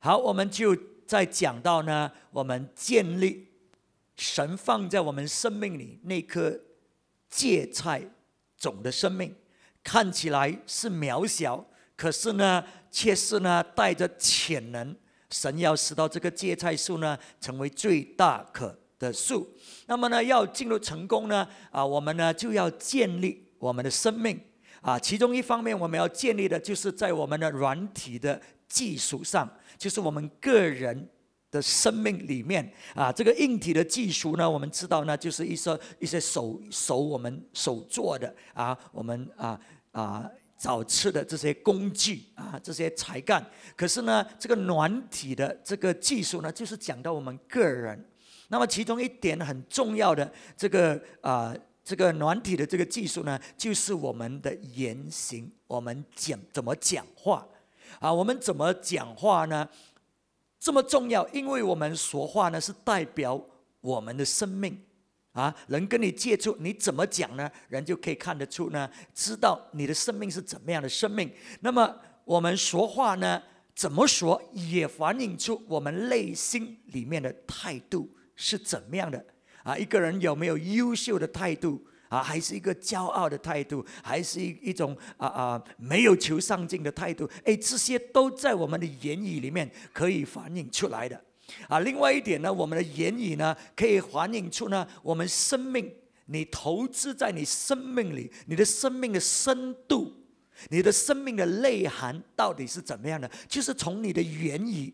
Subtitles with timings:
[0.00, 0.76] 好，我们就
[1.06, 3.48] 在讲到呢，我们建立
[4.16, 6.58] 神放在我们生命里那颗
[7.28, 8.02] 芥菜
[8.56, 9.34] 种的生命，
[9.82, 11.66] 看起来是渺小，
[11.96, 14.94] 可是呢，却是呢带着潜能。
[15.30, 19.46] 神要使到这个芥菜树呢，成为最大可的树。
[19.86, 24.40] 那么呢，要进入成功呢，啊，我们呢就要建立我们的生命
[24.80, 24.98] 啊。
[24.98, 29.46] 其中一方面，我们要建立的就是在我们的软体的技术上，
[29.78, 31.08] 就是我们个人
[31.50, 33.10] 的生命里面啊。
[33.12, 39.58] 这个硬体的技术呢，我们知道呢，就是一些一些手手我们手做的啊，我们啊
[39.92, 40.30] 啊。
[40.60, 43.48] 找吃的这些工具啊，这些才干。
[43.76, 48.04] 可是呢，这个软体的这个技术呢，就是讲到我们个人。
[48.48, 51.54] 那么其中一点很重要的这个啊，
[51.84, 57.46] 这个软体的这个技术呢，就是我们的言行，我们讲怎么讲话
[58.00, 58.12] 啊？
[58.12, 59.68] 我们怎么讲话呢？
[60.58, 63.40] 这么重要，因为我们说话呢，是代表
[63.80, 64.80] 我们的生命。
[65.32, 67.48] 啊，人跟你接触，你怎么讲呢？
[67.68, 71.30] 人就可以看得出呢，知道你的生命是怎么样的生命。
[71.60, 73.40] 那么我们说话呢，
[73.72, 79.24] 怎么说也反映出我们内心里面的态度是怎么样的
[79.62, 79.78] 啊？
[79.78, 82.22] 一个人有没有优秀的态度啊？
[82.22, 83.84] 还是一个骄傲的态度？
[84.02, 87.28] 还是一一种啊啊没有求上进的态度？
[87.44, 91.22] 哎，这些都在我们的言语里面可以反映出来的。
[91.66, 95.90] 啊，另外一点呢，我们的言语呢，可以反映出呢，我们生命，
[96.26, 100.12] 你投资在你生命里，你的生命的深度，
[100.68, 103.30] 你的生命的内涵到底是怎么样的？
[103.48, 104.92] 就是从你的言语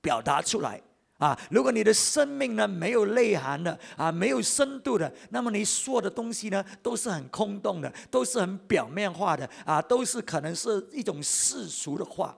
[0.00, 0.80] 表达出来
[1.18, 1.38] 啊。
[1.50, 12.36] 如果你的生命呢没有内涵的啊，没有深度的，那么你说的东西呢都是很空洞的，都是很表面化的啊，都是可能是一种世俗的话。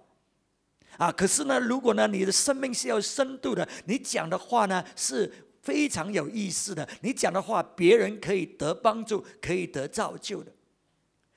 [0.99, 10.53] 啊，可是呢，如果呢，你的生命是要深度的，你讲的话呢是非常有意思的，你讲的话别人可以得帮助，可以得造就的，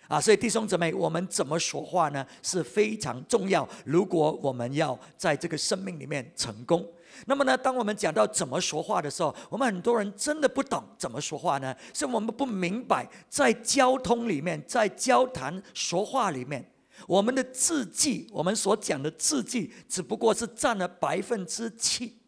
[0.10, 3.66] 啊，所以弟兄姊妹，我们怎么说话呢是非常重要。
[3.86, 6.86] 如果我们要在这个生命里面成功，
[7.26, 16.70] 那么呢，当我们讲到怎么说话的时候，我们很多人真的不懂怎么说话呢，是我们不明白在交通里面，在交谈说话里面。
[17.08, 22.20] 我们的字迹，我们所讲的字迹，只不过是占了百分之七，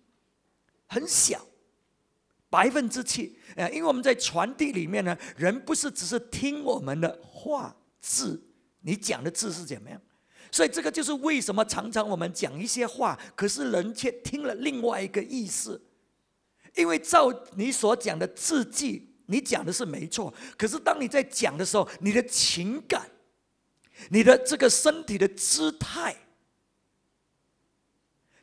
[0.87, 1.39] 很小，
[2.49, 3.37] 百分之七。
[3.55, 8.43] 呃，因为我们在传递里面呢，人不是只是听我们的话字，
[8.81, 10.01] 你讲的字是怎么样？
[10.55, 15.81] 所以这个就是为什么常常我们讲一些话，可是人却听了另外一个意思。
[16.75, 23.11] 因为照你所讲的字迹，你讲的是没错，可是当你在讲的时候，你的情感。
[24.09, 26.15] 你的这个身体的姿态，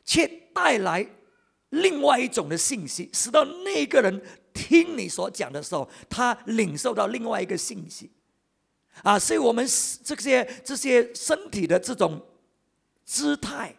[0.05, 1.07] 却带来
[1.69, 4.21] 另外一种的信息，使到那个人
[4.53, 8.11] 听你所讲的时候，他领受到另外一个信息，
[9.01, 9.65] 啊，所以我们
[10.03, 12.21] 这些这些身体的这种
[13.03, 13.75] 姿态，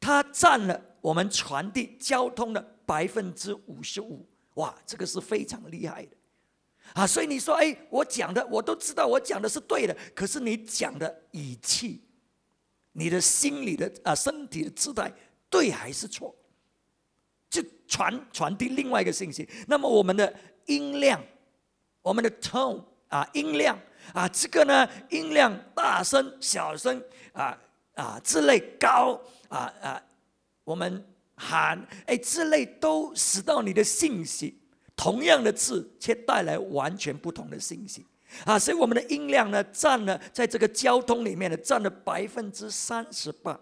[0.00, 6.16] 它占了我们传递交通的百分之五十五，哇，这个是非常厉害的。
[6.92, 9.96] 啊，所以你说，哎，我讲的我都知道，我讲的是对的。
[10.14, 12.02] 可是你讲的语气，
[12.92, 15.12] 你的心理的啊，身体的姿态，
[15.48, 16.34] 对还是错？
[17.48, 19.48] 就传传递另外一个信息。
[19.68, 20.34] 那么我们的
[20.66, 21.22] 音量，
[22.02, 23.78] 我们的 tone 啊，音量
[24.12, 27.58] 啊，这个呢，音量大声、小声啊
[27.94, 30.02] 啊之类高啊啊，
[30.64, 31.04] 我们
[31.34, 34.58] 喊哎之类都使到你的信息。
[34.96, 38.04] 同样的字，却带来完全不同的信息
[38.44, 38.58] 啊！
[38.58, 43.58] 所以我们的音量呢，占了在这个交通里面呢，占了百分之三十八。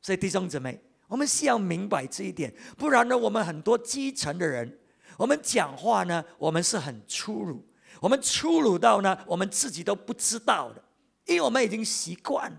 [0.00, 4.78] 所以弟兄姊妹，我们需要明白这一点，不然呢，我们很多基层的人，
[5.18, 7.62] 我们讲话呢，我们是很粗鲁，
[8.00, 10.82] 我们粗鲁到呢，我们自己都不知道的，
[11.26, 12.58] 因为我们已经习惯了。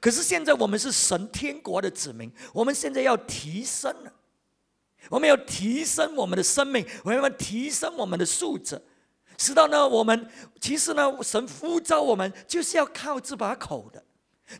[0.00, 4.12] 可是现在我们是神天国的子民，我们现在要提升了。
[5.08, 8.82] 我们要提升我们的生命，我们要提升我们的素质，
[9.38, 10.28] 使到呢，我们
[10.60, 14.02] 其实呢，神呼召我们就是要靠这把口的，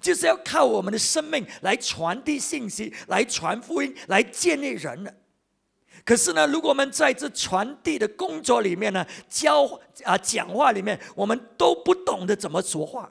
[0.00, 5.12] 就是要靠我们的生命来传递信息，来传福音，来建立人的。
[6.06, 9.64] 可是呢，如果我们在这传递的工作里面呢，教
[10.04, 13.10] 啊讲话里面，我们都不懂得怎么说话，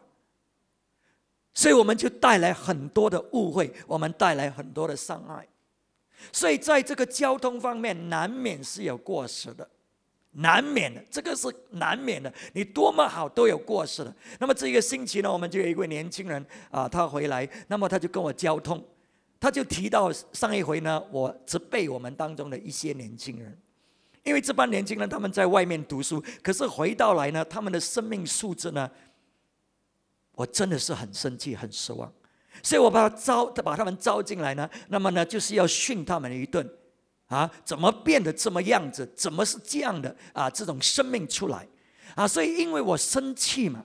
[1.54, 5.46] 所以我们就带来很多的误会，我们带来很多的伤害。
[6.32, 9.70] 所以，在这个交通方面，难免是有过失的，
[10.32, 12.34] 难免的，这个是难免的。
[12.54, 14.16] 你多么好都有过失的。
[14.40, 18.82] 那么这一个星期呢，我们就有一位年轻人啊，他回来，那么他就跟我交通，
[19.40, 23.58] 他就提到上一回呢，我责备我们当中的一些年轻人，
[24.24, 28.90] 因为这帮年轻人他们在外面读书，可是回到来呢，他们的生命素质呢，
[30.34, 32.12] 我真的是很生气、很失望，
[32.64, 36.68] 所以我把他招，把他们招进来呢，那么呢，就是要训他们一顿。
[37.28, 39.04] 啊，怎么变得这么样子？
[39.16, 40.48] 怎么是这样的啊？
[40.48, 41.68] 这种生命出来
[42.14, 42.28] 啊！
[42.28, 43.84] 所以因为我生气嘛，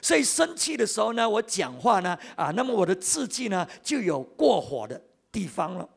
[0.00, 5.00] 所以生气的时候呢，我讲话呢啊，那么我的字迹呢就有过火的
[5.30, 5.88] 地方了。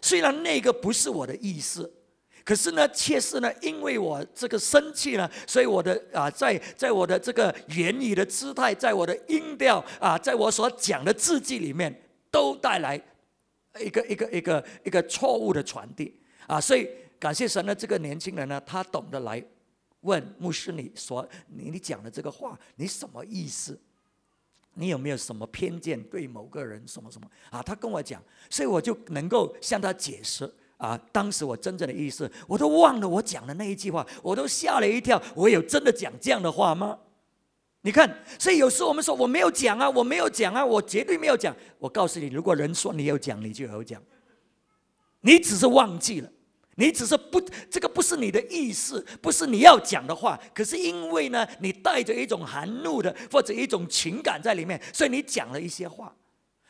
[0.00, 1.92] 虽然那个不是我的意思，
[2.44, 11.94] 可是呢，却是呢，因为我这个生气呢，所以我的啊，在在我的这个言语的姿态，在我的音调啊，在我所讲的字迹里面，
[12.30, 13.00] 都带来。
[13.78, 16.12] 一个一个一个一个错误的传递
[16.48, 16.88] 啊，所以
[17.20, 19.40] 感谢神呢，这个年轻人呢，他懂得来
[20.00, 23.78] 问牧师，你说你你讲的这个话，你什么意思？
[24.74, 27.62] 你有没有什么偏见对某个人什么什么啊？
[27.62, 36.98] 他跟我讲，所以我就能够向他解释啊，当时我真正的意思，我都忘了我讲的那一句话，我都吓了一跳，我有真的讲这样的话吗？
[37.82, 41.54] 你看，所以有时候我们说我没有讲啊，我没有讲啊，我绝对没有讲。
[41.78, 44.02] 我告诉你，如果人说你有讲，你就有讲。
[45.22, 46.30] 你只是忘记了，
[46.76, 47.40] 你只是不，
[47.70, 50.40] 这个不是你的意思，不是你要讲的话。
[50.54, 56.14] 可是因为呢，你带着一种含怒的或者一种情感在里面，所以你讲了一些话。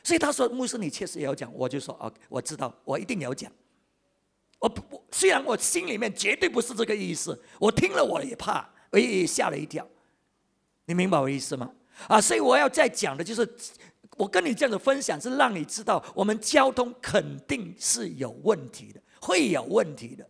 [0.03, 1.53] 所以他说牧师，你确实也要讲。
[1.55, 3.53] 我就说哦，我知道，我一定要讲。
[4.59, 9.87] 我不，虽然我心里面绝对不是这个意思，我听了我也怕，我也吓了一跳。
[10.87, 11.71] 你明白我意思吗？
[12.09, 13.49] 啊，所以我要再讲的就是，
[14.17, 20.27] 我跟你这样的分享是让你知道，我们交通肯定是有问题的，会有问题的。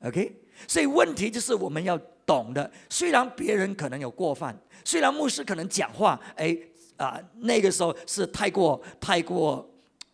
[0.00, 0.34] OK，
[0.66, 2.70] 所以问题就是我们要懂的。
[2.88, 6.56] 虽然别人可能有过犯，虽然牧师可能讲话，哎
[6.96, 9.68] 啊，那个时候是太过太过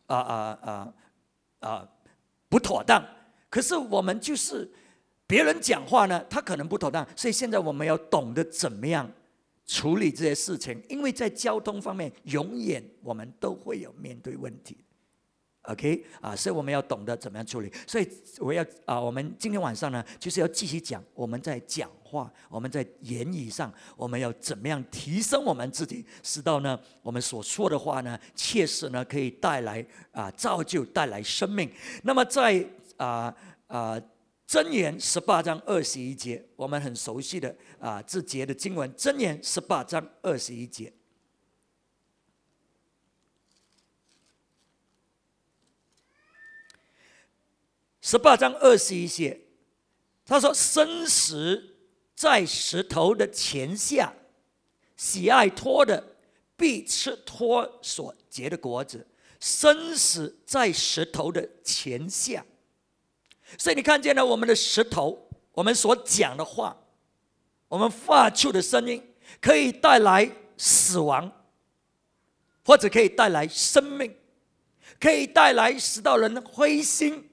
[0.06, 0.94] 啊啊啊
[1.60, 1.88] 啊
[2.48, 3.04] 不妥当，
[3.48, 4.70] 可是我们就是。
[5.26, 9.10] 别人讲话呢，他可能不妥当，所以现在我们要懂得怎么样
[9.64, 14.76] 处理这些事情，因为在交通方面，永远我们都会有面对问题
[15.64, 17.72] ，OK 啊，所以我们要懂得怎么样处理。
[17.86, 18.08] 所以
[18.38, 31.70] 我要啊，我们今天晚上呢，就是要继续讲我们在讲话，我们在言语上，我们要怎么样提升我们自己，使到呢我们所说的话呢，切实呢可以带来啊造就，带来生命。
[32.02, 32.64] 那么在
[32.96, 33.34] 啊
[33.66, 34.00] 啊。
[34.46, 38.92] 箴言十八章二十一节，我们很熟悉的啊，字节的经文。
[38.92, 40.92] 箴言十八章二十一节，
[48.06, 49.40] 十八章二十一节，
[50.26, 51.74] 他说：“生死
[52.14, 54.12] 在石头的前下，
[54.94, 56.14] 喜爱托的
[56.54, 59.06] 必吃托所结的果子。
[59.40, 62.44] 生死在石头的前下。”
[63.56, 66.76] 所以你看见了我们的石头，我们所讲的话，
[67.68, 69.02] 我们发出的声音，
[69.40, 71.32] 可以带来死亡，
[72.66, 74.14] 或者可以带来生命，
[75.00, 77.30] 可以带来使到人灰心，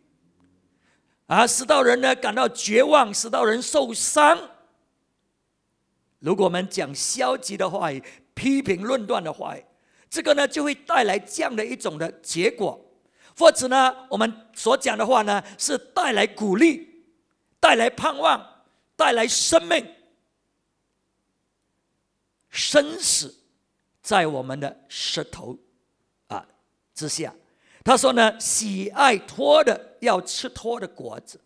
[1.31, 4.38] 啊，使到人呢感到绝望，使到人受伤。
[6.19, 9.63] 如果我们讲消极的话语、批评论断的话语，
[10.10, 12.86] 这个呢就会带来这样的一种的结果。
[13.38, 17.05] 或者呢，我们所讲的话呢，是带来鼓励、
[17.62, 18.65] 带来盼望、
[18.98, 19.89] 带来生命。
[22.50, 23.34] 生死
[24.01, 25.58] 在我们的舌头
[26.27, 26.46] 啊
[26.94, 27.34] 之下。
[27.86, 31.41] 他说呢，喜爱托的要吃脱的果子。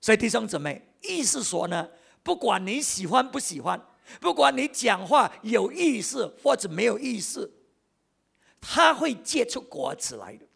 [0.00, 1.86] 所以弟兄姊妹，意思说呢，
[2.22, 3.78] 不管你喜欢不喜欢，
[4.20, 7.52] 不管你讲话有意思或者没有意思，
[8.60, 10.46] 他会结出果子来的。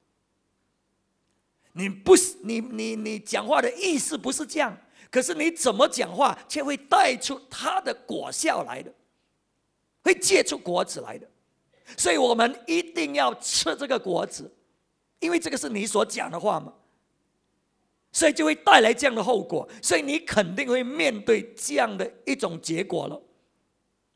[1.72, 4.76] 你不是你你你讲话的意思不是这样，
[5.10, 8.92] 可是你怎么讲话却会带出他的果效来的，
[10.02, 11.26] 会结出果子来的，
[11.96, 14.52] 所以我们一定要吃这个果子，
[15.18, 16.72] 因为这个是你所讲的话嘛，
[18.12, 23.20] 所以就会带来这样的后果，所以你肯定会面对这样的一种结果了。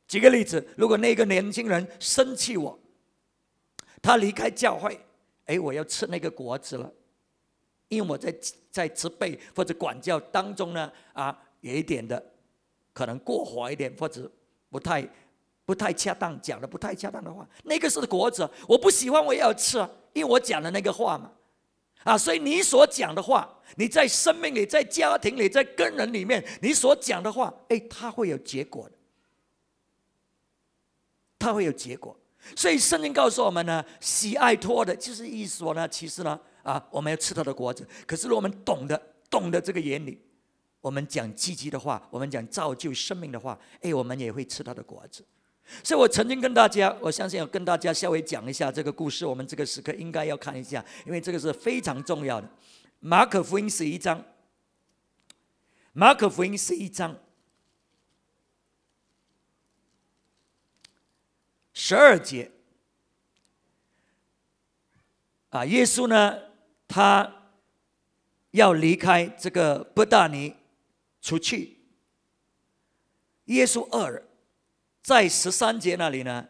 [0.07, 2.79] 举个例子，如果那个年轻人生气我，
[4.01, 5.01] 他离开教会，
[5.47, 6.93] 哎，我要吃那个果子了。
[7.89, 8.35] 因为我在
[8.71, 12.21] 在责备或者管教当中呢，啊，有一点的
[12.93, 14.29] 可能过火一点，或者
[14.71, 15.09] 不太
[15.65, 19.79] 不太恰当，讲的不太恰当的话，那个是果子，我不喜欢，我也要吃，
[20.13, 21.31] 因为我讲的那个话嘛，
[22.07, 28.95] 啊，所以你所讲的话，你在生命里、在家庭里、在跟人里面，你所讲的话，哎，它会有结果的，
[31.37, 32.17] 它会有结果。
[32.55, 37.85] 所以圣经告诉我们呢，喜爱托的，就是意思说呢，其实呢，啊，我们要吃他的果子。
[38.07, 38.97] 可是我们懂得
[39.29, 40.17] 懂得这个原理，
[40.81, 45.25] 我们讲积极的话，我们讲造就生命的话，哎，我们也会吃他的果子。
[45.83, 49.27] 所以我曾经跟大家，我相信要跟大家稍微讲一下这个故事。
[49.27, 52.49] 我们这个时刻应该要看一下，因为这个是非常重要的。
[53.01, 54.25] 马可福音十一章，
[55.93, 57.17] 马可福音十一章。
[61.79, 62.51] 十二节
[65.51, 66.39] 啊，耶稣呢，
[66.89, 67.51] 他
[68.53, 70.57] 要离开这个伯大尼
[71.21, 71.77] 出去。
[73.45, 74.26] 耶稣二人
[75.07, 76.45] 在十三节那里呢，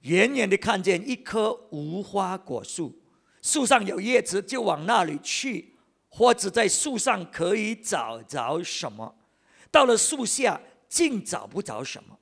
[0.00, 3.00] 远远的看见一棵无花果树，
[3.40, 5.76] 树上有叶子，就往那里去，
[6.08, 9.14] 或者在树上可以找着什么。
[9.70, 12.18] 到了树下，竟找不着什么，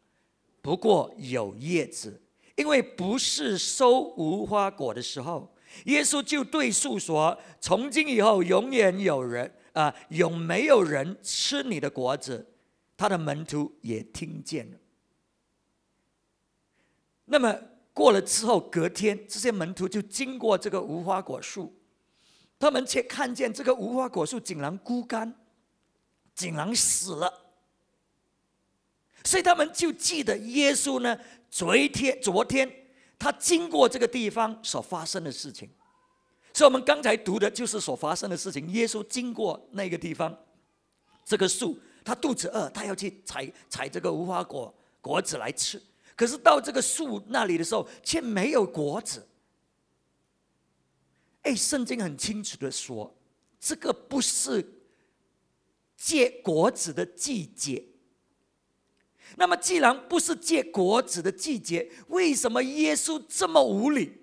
[0.61, 2.21] 不过有叶子。
[2.57, 5.51] 因为不是收无花果的时候，
[5.87, 12.47] 耶稣就对树说：“从今以后，永远有人啊，永没有人吃你的果子。”
[12.95, 14.77] 他的门徒也听见了。
[17.31, 17.55] 那么
[17.93, 21.75] 过了之后，隔天，这些门徒就经过这个无花果树，
[22.59, 25.35] 他们却看见这个无花果树竟然枯干，
[26.35, 27.33] 竟然死了。
[29.25, 31.19] 所以他们就记得耶稣呢。
[31.51, 32.71] 昨天，昨天
[33.19, 35.69] 他经过这个地方所发生的事情，
[36.53, 38.69] 所以我们刚才读的就是所发生的事情。
[38.71, 40.39] 耶稣经过那个地方，
[41.25, 45.83] 这个树，他肚子饿，他要去采采这个无花果果子来吃。
[46.19, 49.25] 可是到这个树那里的时候，却没有果子。
[51.43, 53.17] 哎，圣经很清楚的说，
[53.61, 54.83] 这个不是
[55.97, 57.85] 结果子的季节。
[59.37, 64.21] 那么，既然不是结果子的季节，为什么耶稣这么无理？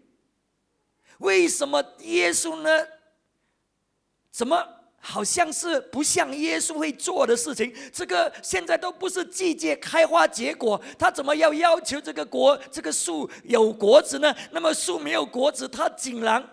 [1.20, 2.70] 为什么耶稣呢？
[4.32, 4.75] 怎么
[5.08, 7.72] 好像是不像耶稣会做的事情？
[7.94, 14.36] 这个现在都不是季节开花结果，他怎么要要求这个果这个树有果子呢？
[14.52, 16.44] 那么树没有果子，他竟然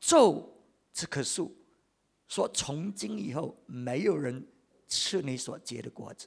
[0.00, 0.52] 咒
[0.92, 1.56] 这棵树，
[2.26, 4.44] 说从今以后没有人
[4.88, 6.26] 吃你所结的果子。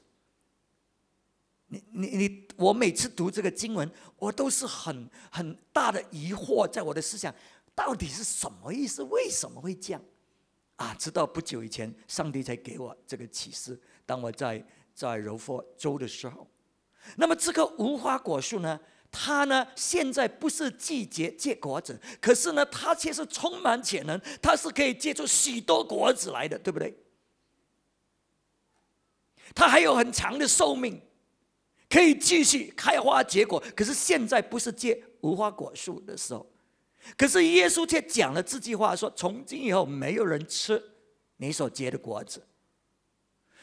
[1.66, 7.32] 你你你，我每次读这个经文，我都是很很大的疑惑，在我的思想，
[7.74, 9.02] 到底是什么意思？
[9.02, 10.02] 为什么会这样？
[10.80, 13.78] 啊，直到不久以前，上帝才给我这个启示。
[14.06, 16.50] 当我在在柔佛州的时候，
[17.16, 18.80] 那么这个无花果树呢，
[19.12, 26.96] 它呢现在不是季节结果子，可是呢，它却是充满潜能，它是可以结出许多果子来的，对不对？
[29.54, 30.98] 它还有很长的寿命。
[31.90, 36.50] 可以继续开花结果，可是现在不是结无花果树的时候。
[37.16, 40.82] 可是耶稣却讲了这句话，说：“从今以后，没有人吃
[41.36, 42.42] 你所结的果子。”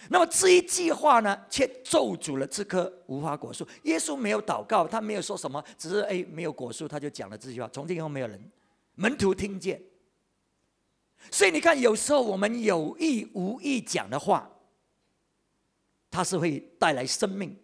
[0.10, 3.68] 那么这一句话呢，却咒诅了这棵无花果树。
[3.84, 8.52] 耶稣没有祷告，他没有说什么，只是哎，没有果树，他就讲了这句话：“从今以后，没有人。”
[8.96, 9.82] 门徒听见。
[11.32, 14.50] 所以你看，有时候我们有意无意讲的话，
[16.10, 17.58] 它是会带来生命。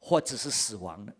[0.00, 1.12] 或者是死亡的，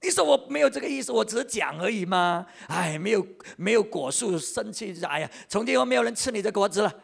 [0.00, 2.46] 你说我没有这个意思，我只是讲而已吗？
[2.68, 3.26] 哎，没有
[3.56, 7.02] 没有果树生气，哎呀，从今后没有人吃你的果子了。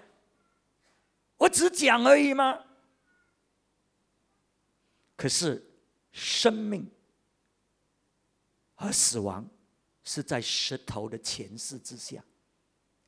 [1.37, 2.59] 我只讲而已吗？
[5.17, 5.65] 可是
[6.13, 6.89] 生命
[8.75, 9.49] 和死亡
[10.05, 12.23] 是在石头的前世之下，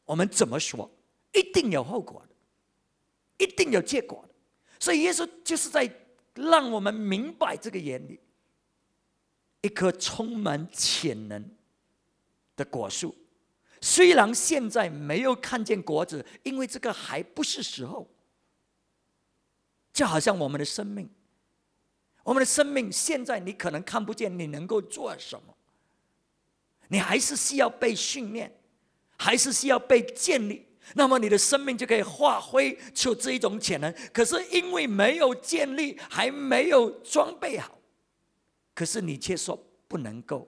[0.04, 0.90] 我们怎么说，
[1.32, 4.34] 一定有后果的，一定有结果的。
[4.80, 5.90] 所以耶稣就是在。
[6.38, 8.20] 让我们明白这个原理：
[9.60, 11.50] 一棵充满潜能
[12.56, 13.14] 的果树，
[13.80, 18.08] 虽然现在没有看见果子，因为这个还不是时候。
[19.92, 21.08] 就好像我们的生命，
[22.22, 25.54] 我们的生命现在你可能看不见，你能够做什么？
[26.88, 28.54] 你还是需要被训练，
[29.16, 30.66] 还是需要被建立。
[30.94, 33.92] 那么你的生命就可以发挥出这一种潜能。
[34.12, 37.75] 可是因为没有建立，还没有装备好，
[38.76, 40.46] 可是你却说不能够，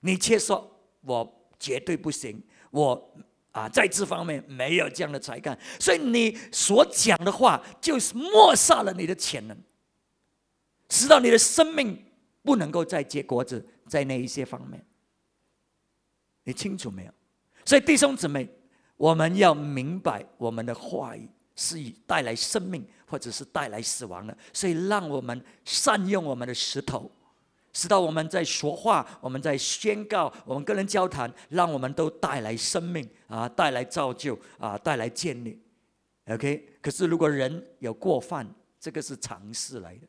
[0.00, 3.14] 你却说我绝对不行，我
[3.52, 9.56] 啊在这方面没有这样的才干，所以你所讲的话就是抹杀了你的潜能，
[10.88, 12.04] 使到你的生命
[12.42, 14.84] 不能够再结果子，在那一些方面，
[16.44, 17.12] 你清楚没有？
[17.64, 18.48] 所以弟兄姊妹。
[18.96, 24.38] 我们要明白我们的话语是以带来生命，或者是带来死亡的。
[24.52, 27.10] 所以，让我们善用我们的石头，
[27.74, 35.60] 使到我们在说话，我们在宣告，我们跟人交谈，让我们都带来生命啊，带来造就啊，带来建立。
[36.28, 36.70] OK。
[36.80, 38.46] 可是，如果人有过犯，
[38.78, 40.06] 这个是常事来的。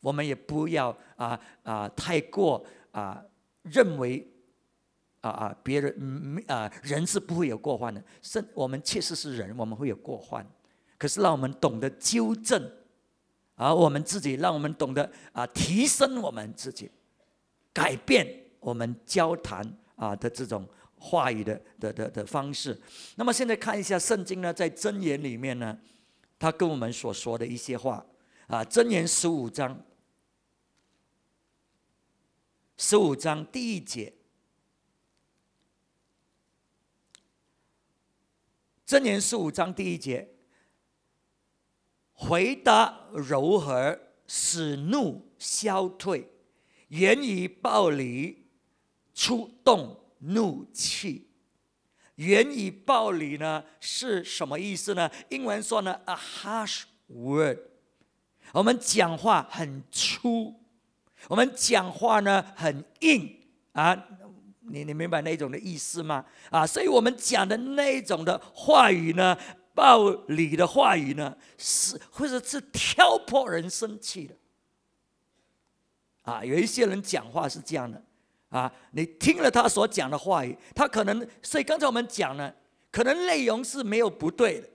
[0.00, 3.22] 我们也不要啊啊太过啊
[3.62, 4.28] 认为
[5.20, 10.44] 啊啊别人嗯啊人是不会有过患的，是我们确实是人，我们会有过患。
[10.98, 12.68] 可是让我们懂得纠正，
[13.62, 16.90] 而我们自己，让我们懂得啊提升我们自己，
[17.72, 18.26] 改变
[18.60, 19.62] 我们交谈
[19.96, 22.80] 啊的这种话语的的的的方式。
[23.16, 25.78] 那么现在看一下圣经呢，在箴言里面呢，
[26.38, 28.04] 他跟我们所说的一些话
[28.46, 29.84] 啊，箴言十五章。
[32.78, 34.12] 十五章第一节，
[38.84, 40.31] 箴言十五章第一节，
[42.22, 43.98] 回答柔和，
[44.28, 46.24] 使怒消退；
[46.88, 48.46] 言语暴力，
[49.12, 51.28] 出动怒气。
[52.16, 55.10] 言语暴力呢是什么意思呢？
[55.30, 57.58] 英文说呢，a harsh word。
[58.52, 60.54] 我们讲话很粗。
[61.28, 63.36] 我们讲话呢很硬
[63.72, 63.94] 啊，
[64.60, 66.24] 你你明白那种的意思吗？
[66.50, 69.36] 啊，所以我们讲的那种的话语呢，
[69.74, 74.34] 暴力的话语呢，是或者是挑拨人生气的。
[76.22, 78.00] 啊，有一些人讲话是这样的
[78.48, 82.52] 啊，你听了他所讲的话语，他可能所以刚才我们讲呢，
[82.90, 84.68] 可能内容是没有不对的，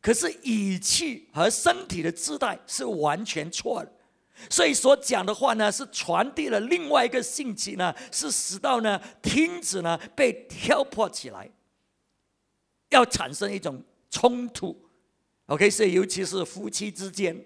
[0.00, 3.92] 可是语气和身体的姿态是完全错的。
[4.48, 11.50] 所以所讲的话呢，是传递了另外一个信息呢，是使到呢听者呢被挑拨起来，
[12.88, 13.82] 要产生一种
[14.14, 14.80] 冲突。
[15.46, 17.36] OK，所以尤其是夫妻之间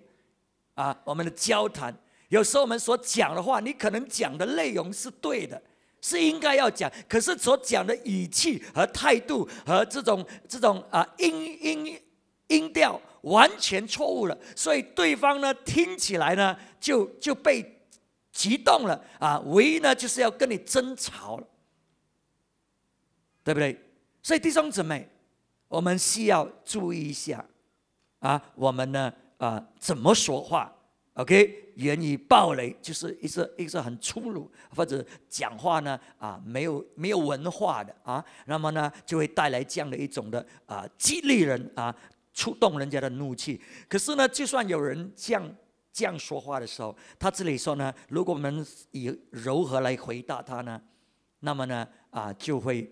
[0.75, 1.97] 啊，我们的交谈，
[2.29, 5.61] 有时候我们所讲的话，你可能讲的内容是对的，
[6.03, 12.01] 是应该要讲，可是所讲的语气和态度和这种这种啊音音
[12.49, 13.01] 音调。
[13.23, 17.83] 完全错误了，所以对方呢听起来呢就就被
[18.31, 21.47] 激动了啊，唯一呢就是要跟你争吵了，
[23.43, 23.77] 对不对？
[24.23, 25.09] 所以弟兄姊妹，
[25.69, 27.45] 我们需要注意一下
[28.19, 30.73] 啊，我们呢啊怎么说话
[31.15, 41.95] ？OK，言语暴雷就是一个一个很粗鲁或者讲话呢啊没有没有文化的啊，那么呢就会带来这样的一种的啊激励人啊。
[42.35, 45.43] 触动人家的怒气，可是呢，就算有人这样
[45.93, 50.81] 这样说话的时候，他这里说呢，如果我们以柔和来回答他呢，
[51.41, 52.89] 那么呢，啊，就会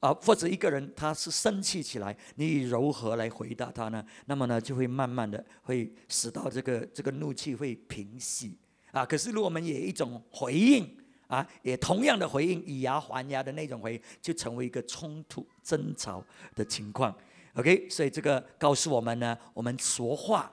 [0.00, 8.56] 啊，或者一个人他是生气起来，你以柔和来回答他呢，那么呢，就会慢慢的会使到这个这个怒气会平息
[8.92, 9.04] 啊。
[9.04, 17.12] 可是如果我们也一种回应啊，也同样的回应，以牙还牙的那种回应，就成为一个冲突争吵的情况。
[17.54, 20.52] OK，所以这个告诉我们呢，我们说话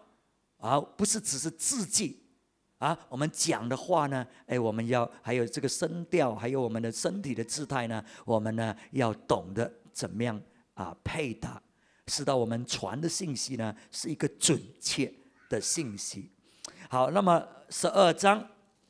[0.58, 2.19] 啊，不是只是字迹
[2.86, 10.39] 啊，我们讲的话呢，哎，我们要还有这个声调，还有我们的身体的姿态呢，我们呢要懂得怎么样
[10.76, 11.60] 啊配搭，
[12.06, 15.12] 使到我们传的信息呢是一个准确
[15.50, 16.30] 的信息。
[16.88, 18.48] 好，那么十二章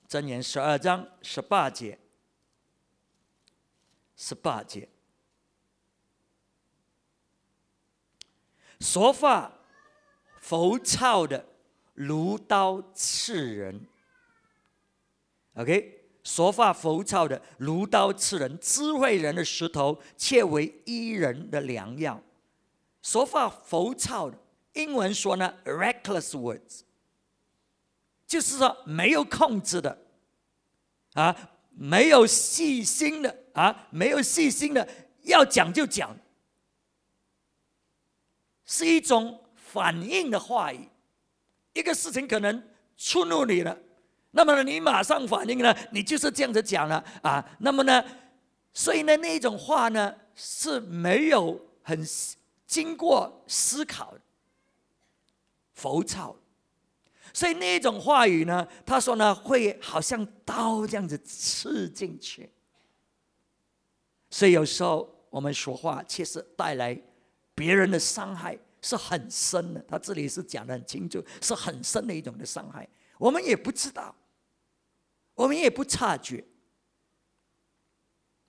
[0.10, 1.98] 箴言十二章十八节，
[4.18, 4.90] 十八节。
[8.82, 9.54] 说话
[10.42, 11.46] 浮躁的
[11.96, 13.88] 如刀刺人
[15.56, 16.04] ，OK？
[16.24, 22.22] 说话浮躁的如刀刺人，智慧人的石头却为伊人的良药。
[23.02, 24.38] 说话浮躁的，
[24.74, 26.82] 英文说呢，reckless words，
[28.26, 29.98] 就是说没有控制的，
[31.14, 34.88] 啊，没有细心的，啊，没有细心的，
[35.22, 36.18] 要讲就讲。
[38.66, 40.90] 是一种反应的话语，
[41.76, 42.64] 一个事情可能
[42.98, 43.78] 触怒你了，
[44.32, 47.48] 那么呢，你马上反应呢，你就是这样子讲了啊。
[47.60, 48.04] 那么呢，
[48.74, 52.04] 所以呢，那一种话呢是没有很
[52.66, 54.16] 经过思考，
[55.74, 56.36] 浮躁。
[57.32, 62.50] 所以那一种话语呢，他说呢，会好像刀这样子刺进去。
[64.32, 67.00] 所以有时候我们说话确实带来。
[67.58, 72.88] 别人的伤害是很深的，他这里是讲的很清楚，是很深的一种的伤害。
[73.18, 74.16] 我们也不知道，
[75.34, 76.46] 我们也不察觉，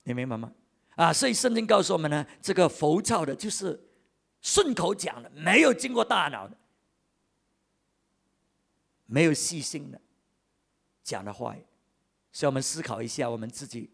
[0.03, 0.53] 你明白吗？
[0.97, 3.81] 啊，所以圣经告诉我们呢，这个浮躁的，就是
[4.43, 6.55] 顺口讲的，没有经过大脑的，
[9.07, 9.99] 没有细心的
[11.03, 11.57] 讲的话，
[12.31, 13.91] 所以我们思考一下，我们自己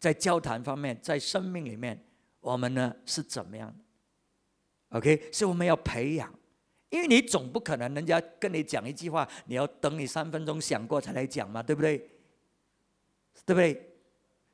[0.00, 2.04] 在交谈方面，在生命里面，
[2.40, 3.84] 我们呢是怎么样的
[4.92, 6.32] ？OK，所以我们要培养，
[6.90, 11.98] 因为你总不可能人家跟你讲一句话，你要等你三分钟想过才来讲嘛，对不对？
[13.44, 13.88] 对不对？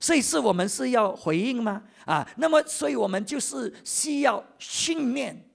[0.00, 1.82] 所以是我们是要回应吗？
[2.04, 5.50] 啊，那么所以我们就是需要训练，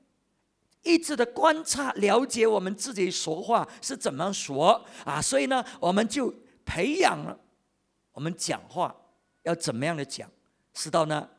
[0.82, 5.22] 一直的观察、了解我们自己说话是怎么说啊。
[5.22, 6.34] 所以呢，我们就
[6.66, 7.40] 培养了
[8.12, 8.94] 我们讲话
[9.44, 10.30] 要怎么样的讲，
[10.74, 11.30] 知道呢，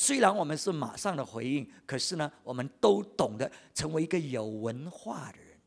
[0.00, 5.60] 虽然我们是马上的回应，可是呢，我们都懂得成为一个有文化的人，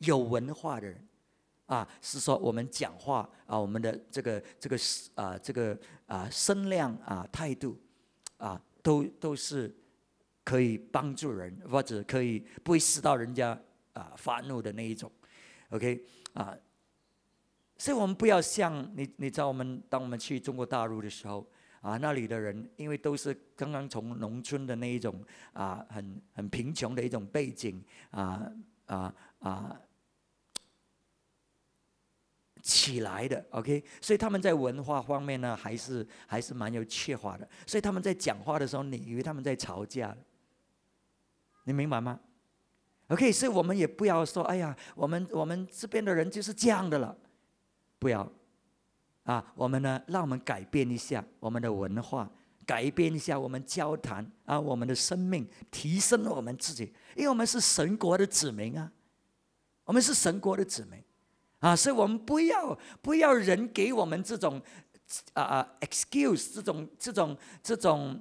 [0.00, 1.08] 有文化的人。
[1.64, 4.76] 啊，是说我们讲话啊，我们的这个这个
[5.14, 7.80] 啊这个啊声量啊态度
[8.36, 9.74] 啊，都都是
[10.44, 13.58] 可以帮助人，或者可以不会使到人家
[13.94, 15.10] 啊发怒的那一种
[15.70, 16.04] ，OK？
[16.34, 16.54] 啊，
[17.78, 21.48] 所以我们不要像你你知道我们当我们去中国大陆的时候
[21.80, 28.52] 啊，那里的人因为都是刚刚从农村的那一种啊很很贫穷的一种背景啊
[28.86, 29.80] 啊啊。
[32.62, 37.48] 起来的，OK，所以他们在文化方面呢，还是还是蛮有缺乏的。
[37.66, 40.14] 所以他们在讲话的时候，你以为他们在吵架，
[41.64, 42.20] 你明白吗
[43.08, 47.16] ？OK，所以我们也不要说，哎呀，我们我们这边的人就是这样的了，
[47.98, 48.30] 不要
[49.30, 52.28] 啊，我们呢，让我们改变一下我们的文化，
[52.66, 58.90] 改变一下我们交谈啊，我们的生命，提升我们自己，因为我们是神国的子民啊，
[59.84, 61.00] 我们是神国的子民。
[61.60, 64.60] 啊，所以我们不要不要人给我们这种
[65.34, 68.18] 啊啊 excuse 这种这种这种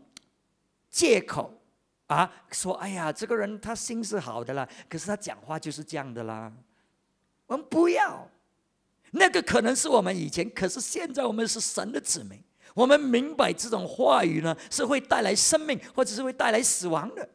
[0.89, 1.59] 借口
[2.07, 6.51] 啊，说哎呀，这个人他心是好的啦，可是他讲话就是这样的啦。
[7.47, 8.29] 我们不要，
[9.11, 12.41] 那个可能是我们以前，可是现在我们是神的子民，
[12.73, 17.27] 我们明白这种话语呢是会带来生命，或者是会带来死亡的，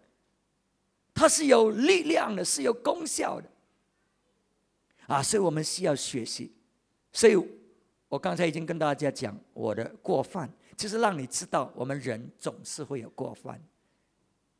[1.12, 3.48] 它是有力量的，是有功效的。
[5.06, 6.50] 啊，所以我们需要学习。
[7.12, 7.36] 所以
[8.08, 13.60] 我刚才已经跟大家讲我的过犯，就是让你知道我们人总是会有过犯。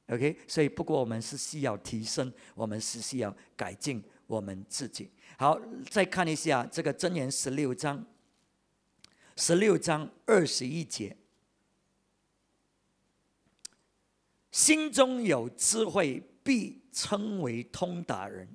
[0.09, 5.11] OK，所以不过我们是需要提升，我们是需要改进我们自己。
[5.37, 5.61] 好，
[5.91, 8.05] 再看一下这个箴言十六章，
[9.37, 11.17] 十六章二十一节，
[14.51, 18.49] 心中有智慧，必称为通达人。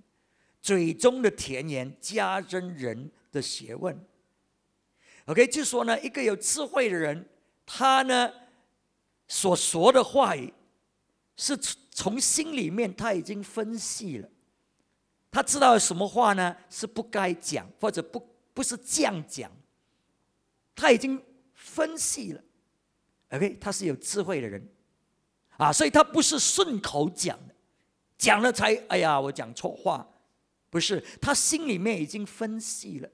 [0.61, 3.97] 嘴中的甜言加增人的学问。
[5.25, 7.27] OK，就说呢，一个有智慧的人，
[7.65, 8.31] 他呢
[9.27, 10.53] 所说的话语
[11.37, 11.55] 是
[11.91, 14.29] 从心里面他已经分析了，
[15.31, 19.51] 他知道什么话呢是不该讲，或者不不是这样讲，
[20.75, 21.21] 他已经
[21.53, 22.41] 分析了。
[23.31, 24.67] OK，他是有智慧的人
[25.57, 27.53] 啊，所以他不是顺口讲的，
[28.17, 30.07] 讲了才哎呀，我讲错话。
[30.71, 33.09] 不是，他心里面已经分析了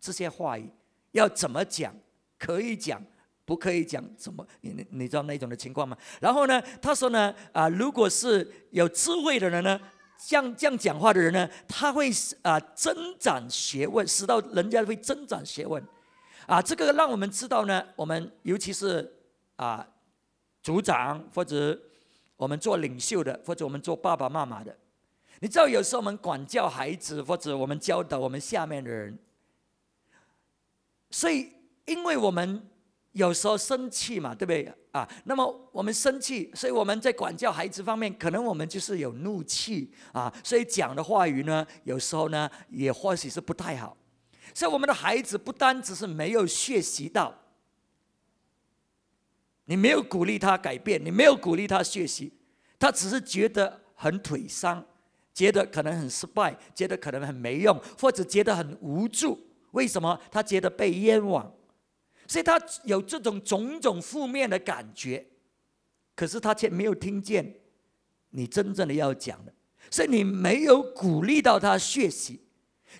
[0.00, 0.70] 这些话语
[1.10, 1.92] 要怎么讲，
[2.38, 3.04] 可以讲，
[3.44, 5.96] 不可以讲，怎么你你你知道那种的情况吗？
[6.20, 9.80] 然后呢，他说呢，啊，如果是有智慧的人呢，
[10.24, 12.08] 像这样讲话的人呢，他会
[12.42, 15.82] 啊增长学问，使到人家会增长学问，
[16.46, 19.12] 啊，这个让我们知道呢，我们尤其是
[19.56, 19.84] 啊
[20.62, 21.76] 组长或者
[22.36, 24.76] 我们做领袖的，或者我们做爸爸妈妈的。
[25.40, 29.18] 你知道，有时候我们管教孩子，或者我们教导我们下面的人，
[31.10, 31.52] 所以，
[31.84, 32.62] 因为我们
[33.12, 35.08] 有时候生气嘛，对不对啊？
[35.24, 43.96] 那么我们生气，所以我们在管教孩子方面，可能我们就是有怒气啊，所以讲的话语呢，有时候呢，也或许是不太好。
[44.54, 47.34] 所以我们的孩子不单只是没有学习到，
[49.66, 52.32] 你没有鼓励他改变，你没有鼓励他学习，
[52.78, 54.84] 他只是觉得很颓丧。
[55.34, 59.38] 觉得可能很失败，觉得可能很没用，或者觉得很无助。
[59.70, 60.20] 为什么？
[60.30, 61.50] 他觉得被冤枉，
[62.32, 65.22] 所以他有这种种种负面的感觉。
[66.14, 67.60] 可是他却没有听见
[68.30, 69.52] 你真正的要讲的，
[69.90, 72.42] 所以你没有鼓励到他学习。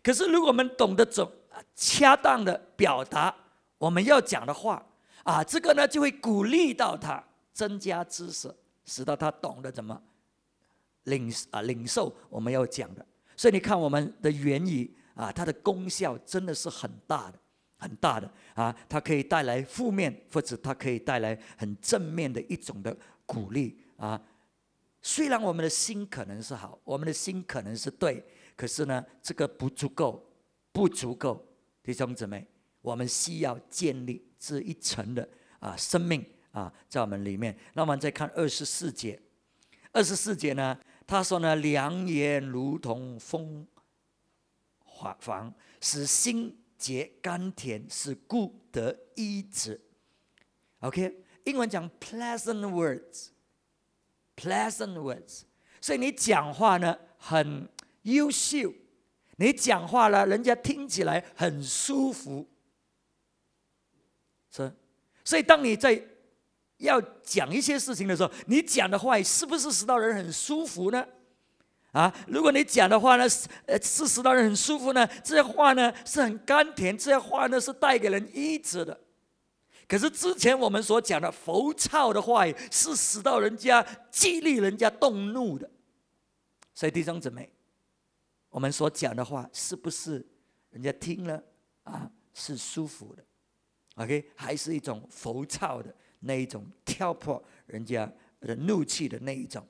[0.03, 1.27] 可是如果我们懂得怎
[1.75, 3.35] 恰当的表达
[3.79, 4.85] 我们要讲的话
[5.23, 9.99] 啊，这个呢就会鼓励到他增加知识，使到他懂得怎么。
[11.05, 17.39] 领啊，领受我们要讲的，所以你看我们的言语啊，它的功效真的是很大的，
[17.83, 24.21] 很大的啊，它可以带来负面，或者它可以带来很正面的一种的鼓励啊。
[25.03, 30.25] 虽然我们的心可能是好，我们的心可能是对，可是呢，这个不足够，
[30.71, 31.45] 不足够，
[31.83, 32.47] 弟兄姊妹，
[32.81, 37.59] 我们需要建立这一层的啊生命啊在我们里面。
[37.75, 39.21] 那我们再看二十四节，
[39.91, 43.67] 二十四节呢，他说呢，良言如同风
[44.85, 49.81] 华房，使心结甘甜，使故得医治。
[50.81, 53.29] OK，英文讲 pleasant words。
[54.35, 55.43] Pleasant words，
[55.81, 57.69] 所以你讲话呢很
[58.03, 58.73] 优秀，
[59.37, 62.49] 你讲话呢人家听起来很舒服，
[64.51, 64.75] 是。
[65.23, 66.03] 所以当你在
[66.79, 71.07] 要讲一些事情的时候，你讲的话是不是使到人很舒服呢？
[71.93, 78.99] 啊，如果你讲的话呢是呃是使到人很舒服呢，这些话呢是很甘甜，这些话呢是带给人医治的。
[79.87, 85.71] 可是之前我们所讲的浮躁的话，是使到人家激励人家动怒的。
[86.73, 87.53] 所以弟兄姊妹，
[88.49, 90.27] 我们所讲的话，是不是
[90.71, 91.43] 人家听了
[91.83, 93.23] 啊是舒服的
[93.97, 99.63] ？OK，还是一种浮躁的那一种挑破人家的怒气的那一种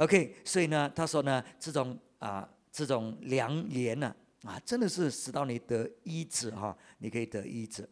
[0.00, 7.88] ？OK，所以呢，他说呢，这种啊这种良言呢啊，真的是使到你得医治哈，你可以得医治。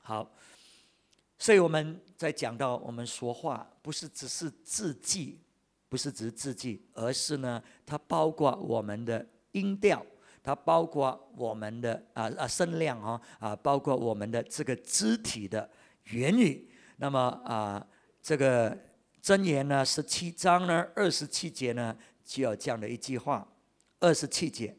[0.00, 0.30] 好。
[1.36, 5.40] 所以我们在讲到我们说话，不是只是字迹，
[5.88, 10.06] 不是只是字迹，而是呢，它包括我们的音调，
[10.42, 15.68] 它包括我们的啊啊声量啊啊，包括我们的这个肢体的
[16.12, 16.70] 言语。
[16.98, 17.84] 那么啊，
[18.22, 18.78] 这个
[19.24, 23.48] 箴言呢，十七章呢，二十七节呢，就有这样的一句话：
[23.98, 24.76] 二十七节，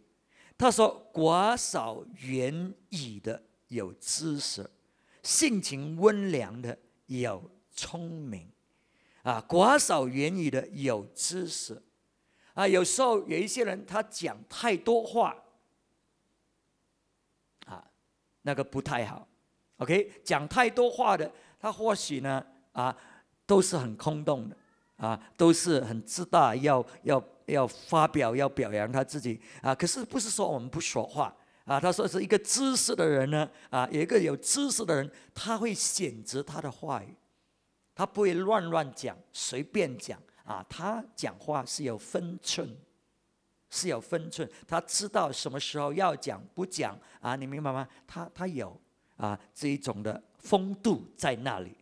[0.55, 4.69] 他说：“寡少言语的有知识。”
[5.23, 6.77] 性情温良的
[7.07, 8.47] 有聪明，
[9.23, 11.81] 啊，寡少言语的有知识，
[12.53, 15.35] 啊，有时候有一些人他讲太多话，
[17.65, 17.83] 啊，
[18.43, 19.27] 那个不太好
[19.77, 22.95] ，OK，讲太多话的，他或许呢，啊，
[23.45, 24.57] 都是很空洞的，
[24.97, 31.35] 啊，都是很自大，要要要发表，要表扬他自己，啊，可是不是说我们不说话。
[31.65, 37.15] 啊，他说是一个知识的人呢，啊，有一个有知识的人，他会选择他的话语，
[37.95, 42.69] 他不会乱乱讲，随便讲啊，他讲话是有分寸，
[43.71, 47.87] 是有分寸，他知道什么时候要讲不讲啊，你明白吗？
[48.05, 48.79] 他他有
[49.17, 51.75] 啊这一种的风度在那里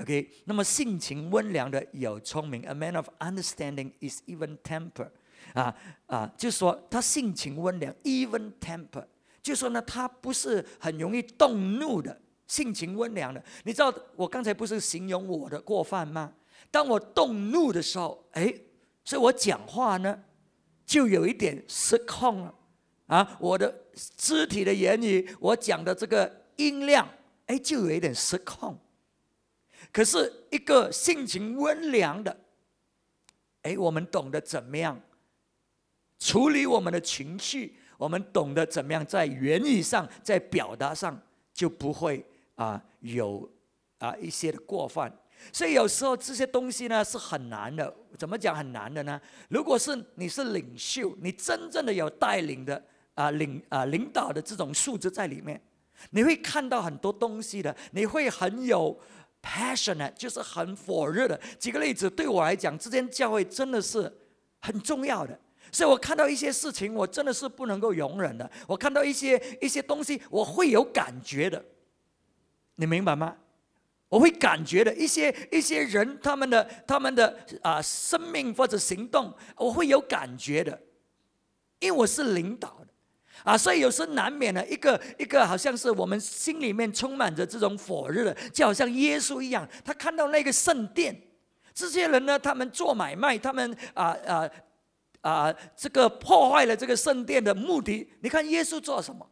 [0.00, 5.10] ，OK，那么性情温良的有聪明，A man of understanding is even temper，
[5.54, 5.74] 啊
[6.06, 9.04] 啊，就说他性情温良，even temper。
[9.42, 13.44] 就说呢，他不是很容易动怒的，性情温良的。
[13.64, 16.32] 你知道我刚才不是形容我的过犯吗？
[16.70, 18.52] 当我动怒的时候，哎，
[19.04, 20.18] 所以我讲话呢，
[20.86, 22.54] 就有一点失控了
[23.06, 23.36] 啊！
[23.38, 23.84] 我的
[24.16, 27.06] 肢体的言语，我讲的这个音量，
[27.44, 28.78] 哎，就有一点失控。
[29.94, 32.36] 可是一个性情温良的，
[33.62, 35.00] 哎，我们懂得怎么样
[36.18, 37.78] 处理我们的情绪。
[37.96, 41.16] 我们懂得怎么样在言语上，在表达上
[41.54, 42.26] 就不会
[42.56, 43.48] 啊有
[43.98, 45.10] 啊一些的过犯，
[45.52, 47.94] 所以有时候这些东西呢是很难的。
[48.18, 49.18] 怎么讲很难的呢？
[49.48, 55.62] 如果是你是领袖，你真正的有带领的啊领啊领导的这种素质在里面，
[56.10, 58.98] 你会看到很多东西的，你会很有
[59.44, 61.38] passionate，就是很火热的。
[61.60, 64.10] 举个例子，对我来讲，这间教会真的是
[64.60, 65.38] 很重要的。
[65.70, 68.50] 所以我看到一些事情，我真的是不能够容忍的。
[68.66, 71.62] 我看到一些一些东西，我会有感觉的。
[72.76, 73.36] 你明白吗？
[74.08, 74.94] 我会感觉的。
[74.94, 80.80] 一些一些人，他们的他们的啊生命或者行动，我会有感觉的。
[81.80, 82.83] 因为我是领导
[83.44, 91.14] 啊，所以有时难免的一个一个，好像是我们心里面充满着这种火热的，就好像耶稣一样，他看到那个圣殿，
[91.72, 94.50] 这些人呢，他们做买卖，他们啊啊。
[95.24, 98.06] 啊，这个破坏了这个圣殿的目的。
[98.20, 99.26] 你看耶稣做什么？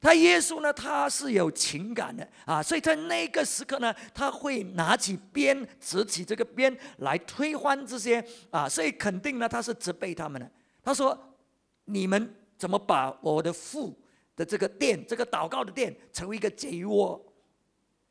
[0.00, 0.72] 他耶稣呢？
[0.72, 10.48] 他是有情感的啊，所以在那个时刻呢，他会拿起鞭，执起这个鞭来推翻这些啊，所以肯定呢，他是责备他们的。
[10.84, 11.34] 他说
[11.86, 12.32] ：“你们
[12.64, 13.94] 怎么把我的父
[14.34, 17.22] 的这个殿，这个祷告的殿，成为一个贼窝？”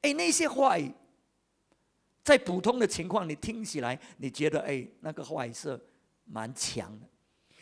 [0.03, 0.93] 哎，那些话语，
[2.23, 5.79] 在普通的情况，你听起来，你觉得哎，那个话语是。
[6.25, 7.07] 蛮强的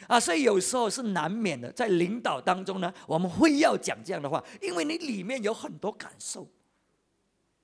[0.07, 6.47] 啊，所以有时候是难免的，在领导当中呢，我们会要讲这样的话，因为你里面有很多感受。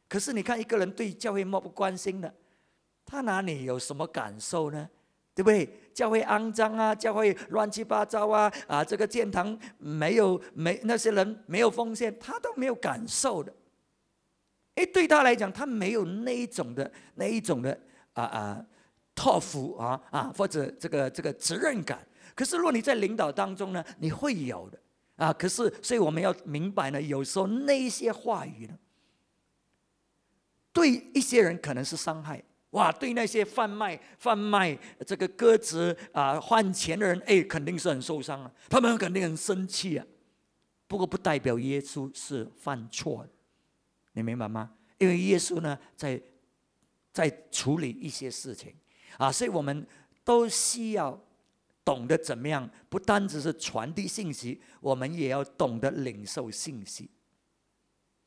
[0.10, 2.34] 可是你看一个人对教会漠不关心的，
[3.06, 4.90] 他哪里有什么感受呢？
[5.36, 5.70] 对不对？
[5.98, 13.52] 教会肮脏啊，教会乱七八糟啊，啊，这个建堂没有没那些人没有奉献，他都没有感受的。
[14.76, 17.76] 哎，对他来讲，他没有那一种的那一种的
[18.14, 18.66] 啊啊
[19.16, 21.98] 托付啊啊，或者这个这个责任感。
[22.36, 24.80] 可是，如果你在领导当中呢，你会有的
[25.16, 25.34] 啊。
[25.34, 28.78] 可是，所以我们要明白呢，有时候那一些话语呢，
[30.72, 32.44] 对一些人可能是伤害。
[32.72, 40.06] 哇，对那些贩卖贩卖这个鸽子啊换钱的人，哎，肯定是很受伤啊，他们肯定很生气啊。
[40.88, 43.30] 不过，不代表耶稣是犯错的。
[44.14, 44.72] 你明白吗？
[44.98, 46.22] 因为耶稣呢，在
[47.14, 48.74] 在处理一些事情
[49.18, 49.86] 啊，所以我们
[50.24, 51.20] 都需要
[51.86, 57.10] 懂得怎么样，不单只是传递信息，我们也要懂得领受信息。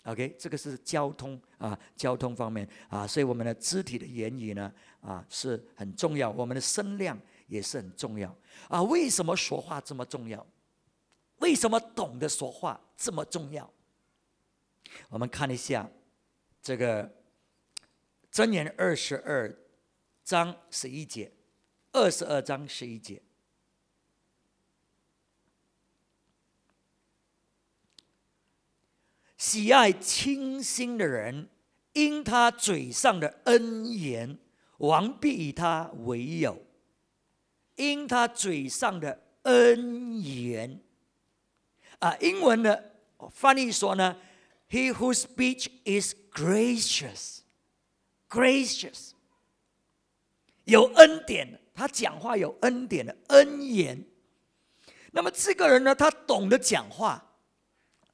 [0.05, 8.35] OK，这个是交通啊，交通方面啊，所以我们的肢体的言语呢啊是很重要，我们的声量也是很重要
[8.69, 8.83] 啊。
[8.85, 10.45] 为什么说话这么重要？
[11.41, 13.71] 为什么懂得说话这么重要？
[15.09, 15.89] 我们看一下
[16.63, 17.11] 这个
[18.33, 19.55] 箴言二十二
[20.25, 21.31] 章十一节，
[21.93, 23.21] 二十二章十一节，
[29.41, 31.49] 喜爱清心的人，
[31.95, 34.39] 因他嘴上的恩言，
[34.77, 36.57] 王必以他为友；
[37.77, 40.83] 因他嘴上的恩言，
[42.01, 42.93] 啊，英文的
[43.31, 44.19] 翻译说呢
[44.69, 47.39] ？He whose speech is gracious,
[48.29, 49.13] gracious，
[50.65, 54.05] 有恩典，他讲话有恩典的恩言。
[55.13, 57.30] 那么这个人呢，他懂得讲话，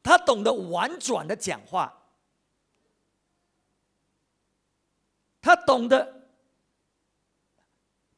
[0.07, 1.93] 他懂得婉转的讲话，
[5.41, 6.29] 他懂得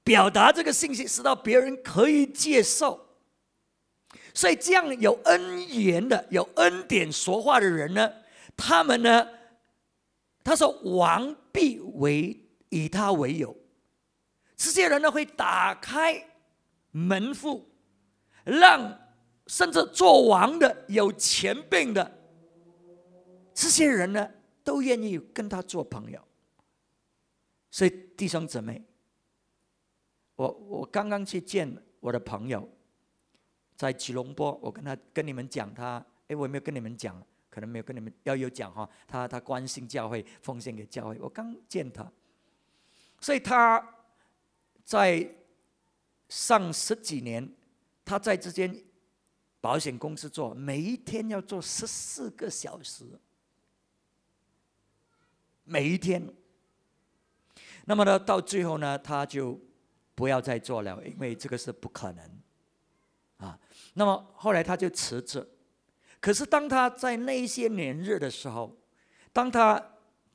[0.05, 3.16] 表达这个信息，使到别人可以接受。
[4.35, 8.12] 所以，这样有恩言的、有恩典说话的人呢？
[8.55, 9.27] 他们呢？
[10.44, 13.57] 他说：“王必为以他为友。”
[14.57, 16.22] 这些人呢，会打开
[16.90, 17.66] 门户，
[18.44, 19.07] 让
[19.48, 22.18] 甚至做王的、有钱病的
[23.52, 24.30] 这些人呢，
[24.62, 26.22] 都愿意跟他做朋友。
[27.70, 28.82] 所以，弟兄姊妹，
[30.37, 32.68] 我我刚刚去见我的朋友，
[33.74, 37.20] 在吉隆坡，我跟他跟你们讲他，哎，我有没有跟你们讲？
[37.50, 41.18] 可能没有跟你们要有讲哈，他他关心教会，奉献给教会。
[41.18, 42.08] 我刚见他，
[43.20, 43.84] 所以他
[44.84, 45.28] 在
[46.28, 47.50] 上十几年，
[48.04, 48.72] 他在这间
[49.60, 53.04] 保险公司做，每一天要做十四个小时，
[55.64, 56.32] 每一天。
[57.84, 59.58] 那么呢，到最后呢，他就
[60.14, 62.30] 不要再做了，因为这个是不可能
[63.38, 63.58] 啊。
[63.94, 65.46] 那么后来他就辞职。
[66.20, 68.76] 可是当他在那些年日的时候，
[69.32, 69.82] 当他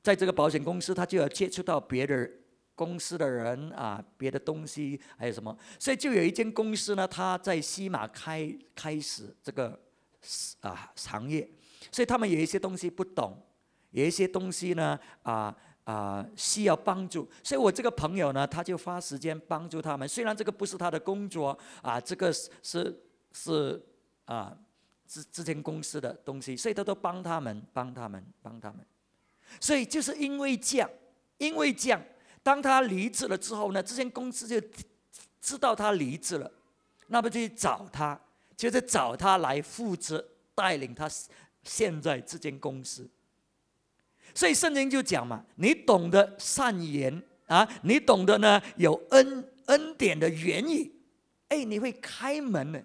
[0.01, 2.29] 在这个保险公司，他就要接触到别的
[2.75, 9.79] 公司的人啊，别的东西还有什么，所以就有一间公司呢，他在西马开开始这个
[10.61, 11.49] 啊行业，
[11.91, 13.41] 所以他们有一些东西不懂，
[13.91, 23.81] 有一些东西呢啊啊需要帮助，所以我这个朋友呢，他就花时间帮助他们，虽然这个不是他的工作啊，这个是是
[24.25, 24.57] 啊。
[25.05, 28.83] 这这间公司的东西，所以他都帮他们，帮他们，帮他们。
[29.59, 30.89] 所以就是因为这样，
[31.37, 32.01] 因为这样，
[32.43, 34.61] 当他离职了之后呢，这间公司就
[35.41, 36.51] 知道他离职了，
[37.07, 38.19] 那么就去找他，
[38.55, 41.09] 就是找他来负责带领他
[41.63, 43.09] 现在这间公司。
[44.35, 50.91] 所以圣经就讲嘛，你懂得善言啊，你懂得呢有恩恩典的原意，
[51.47, 52.79] 哎，你会开门呢，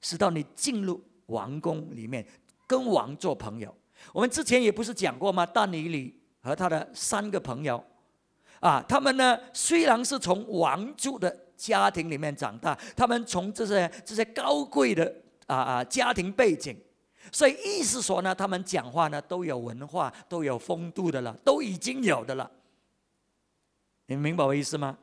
[0.00, 1.02] 使到你进入。
[1.30, 2.26] 王宫里面
[2.66, 3.72] 跟王做朋友，
[4.12, 5.46] 我们之前也不是讲过吗？
[5.46, 7.80] 但尼里和他的三个朋友，
[8.60, 15.12] 啊，他们呢虽然是从王族的家庭里面长大，他们从这些这些高贵的
[15.46, 16.76] 啊啊家庭背景，
[17.32, 22.50] 所以意思说呢，他们讲话呢都有文化，都有风度的了，都已经有的了。
[24.06, 24.96] 你明白我意思吗？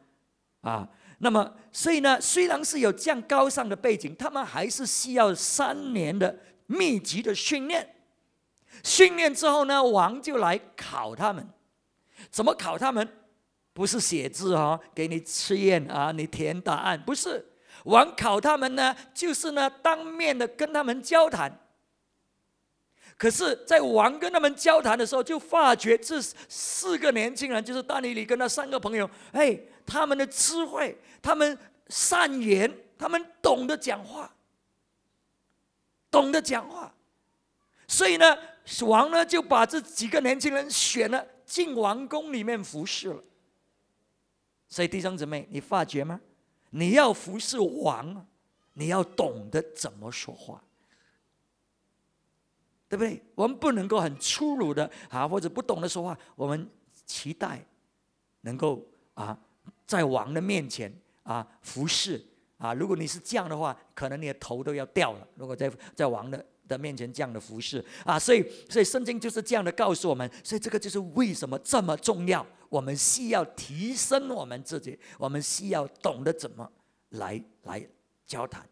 [0.62, 0.88] 啊。
[1.20, 7.96] 那么，所以呢，虽然是有这样高尚的背景，他们还是需要三年的密集的训练。
[8.84, 11.50] 训练之后呢，王就来考他们。
[12.30, 13.08] 怎么考他们？
[13.78, 17.46] 不是写字哈，给你测验啊，你填答案，不是。
[17.84, 21.56] 王考他们呢，就是呢，当面的跟他们交谈。
[23.20, 26.20] 可是，在王跟他们交谈的时候，就发觉这
[26.50, 29.60] 四个年轻人，就是大尼里跟他三个朋友，哎。
[29.90, 31.58] 他们的智慧，他们
[31.88, 34.30] 善言，他们懂得讲话，
[36.12, 36.94] 懂得讲话。
[37.88, 38.38] 所以呢，
[38.82, 43.24] 王呢就把这几个年轻人选了进王宫里面服侍了。
[44.68, 46.20] 所以弟兄姊妹，你发觉吗？
[46.72, 48.28] 你要服侍王，
[48.74, 50.62] 你要懂得怎么说话。
[52.90, 53.22] 对不对？
[53.36, 56.18] 我们不能够很粗鲁的啊，或者不懂得说话。
[56.38, 56.70] 我们
[57.06, 57.62] 期待
[58.42, 58.82] 能够
[59.14, 59.38] 啊，
[59.86, 60.90] 在王的面前
[61.24, 62.26] 啊服侍
[62.58, 62.74] 啊。
[62.74, 65.28] 如果你是这样的话，可能你的头都要掉了。
[65.36, 70.30] 如果在在王的的面前这样的服侍啊，所以所以圣经就是这样的告诉我们。
[70.44, 72.46] 所以这个就是为什么这么重要。
[72.70, 76.70] 我们需要提升我们自己，我们需要懂得怎么
[77.10, 77.88] 来来
[78.26, 78.68] 交谈。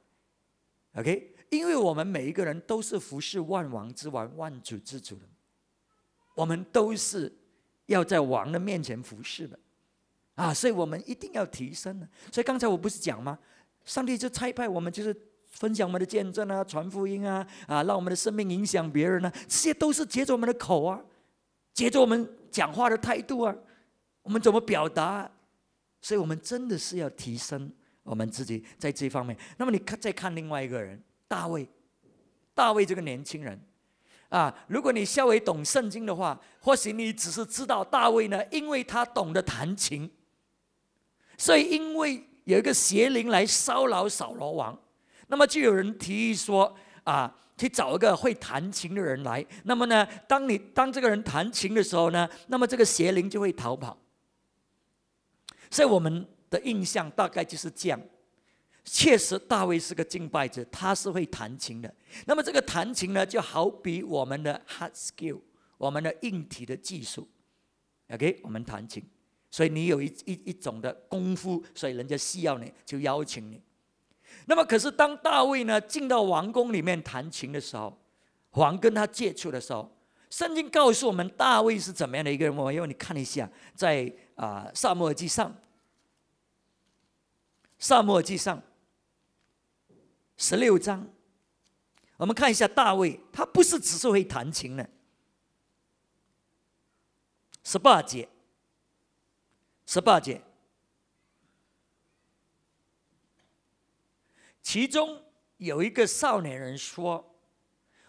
[0.96, 1.32] OK。
[1.52, 5.22] 因为我们每一个人都是服侍万王之王、万主之主的，
[6.34, 7.32] 我们都是
[7.86, 9.58] 要在王的面前服侍的，
[10.34, 12.10] 啊，所以我们一定要提升的。
[12.32, 13.38] 所以刚才我不是讲吗？
[13.86, 15.16] 上帝就差派我们，就是
[15.56, 21.02] 分享我们的见证啊，传福音啊，啊，让我们的生命影响别人呢，这些都是接着我们的口啊，
[21.74, 23.56] 接着我们讲话的态度啊，
[24.22, 25.30] 我们怎么表达？
[26.02, 27.72] 所以我们真的是要提升
[28.04, 29.36] 我们自己在这方面。
[29.58, 31.02] 那么你看，再看另外一个人。
[31.28, 31.68] 大卫，
[32.54, 33.60] 大卫这个年轻人，
[34.30, 40.08] 啊，如果你稍微懂圣经的话，或许你只是知道大卫呢，因为他懂得弹琴，
[41.36, 44.78] 所以因为有一个邪灵来骚扰扫罗王，
[45.28, 53.98] 那么就有人提议说，啊，去找一个会弹琴的人来，那么呢，当你当这个人弹琴的时候呢，那么这个邪灵就会逃跑。
[55.72, 58.00] 所以我们的印象大概就是这样。
[58.84, 61.92] 确实，大卫是个敬拜者，他是会弹琴的。
[62.28, 65.42] 那么，这个弹琴呢，就好比我们的 hard skill，
[65.80, 67.28] 我们的硬体的技术。
[68.10, 69.04] OK，我们弹琴，
[69.50, 73.60] 所以你有一一一种的功夫，所以人家需要你，就邀请你。
[74.46, 77.98] 那么，可是当大卫呢进到王宫里面弹琴的时候，
[78.52, 79.92] 王跟他接触的时候，
[80.30, 82.56] 圣经告诉我们大卫是怎么样的一个人。
[82.56, 85.50] 我要你看一下，在啊《萨母尔记上》，
[87.80, 88.58] 《萨母尔记上》。
[90.38, 91.08] 十六章，
[92.18, 94.90] 我们看一下大卫，他不是只是会弹琴的。
[97.64, 98.28] 十八节，
[99.86, 100.42] 十八节，
[104.66, 105.22] 其中
[105.58, 107.38] 有一个少年人说：“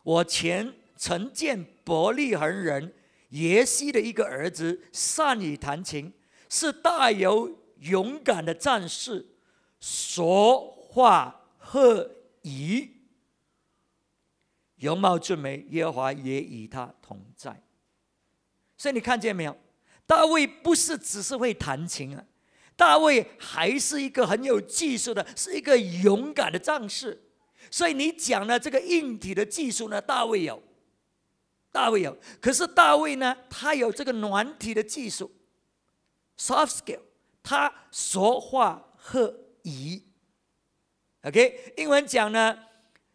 [0.02, 2.94] 我前曾见伯利恒人
[3.28, 6.11] 耶西的一个儿子，善于弹琴，
[6.48, 9.26] 是大有勇敢的战士，
[9.78, 12.11] 说话和。”
[12.48, 12.88] 以
[14.76, 17.61] 容貌俊美，耶和华也与他同在。
[18.78, 19.59] 所以你看见没有？
[20.07, 22.24] 大卫不是只是会弹琴啊，
[22.77, 27.22] 大卫还是一个很有技术的，是一个勇敢的战士。
[27.70, 30.62] 所以你讲的这个硬体的技术呢，大卫有，
[31.72, 32.16] 大卫有。
[32.41, 35.35] 可是大卫呢，他有这个软体的技术
[36.39, 37.01] ，soft skill，
[37.43, 40.05] 他说话和以。
[41.22, 42.57] OK，英文讲呢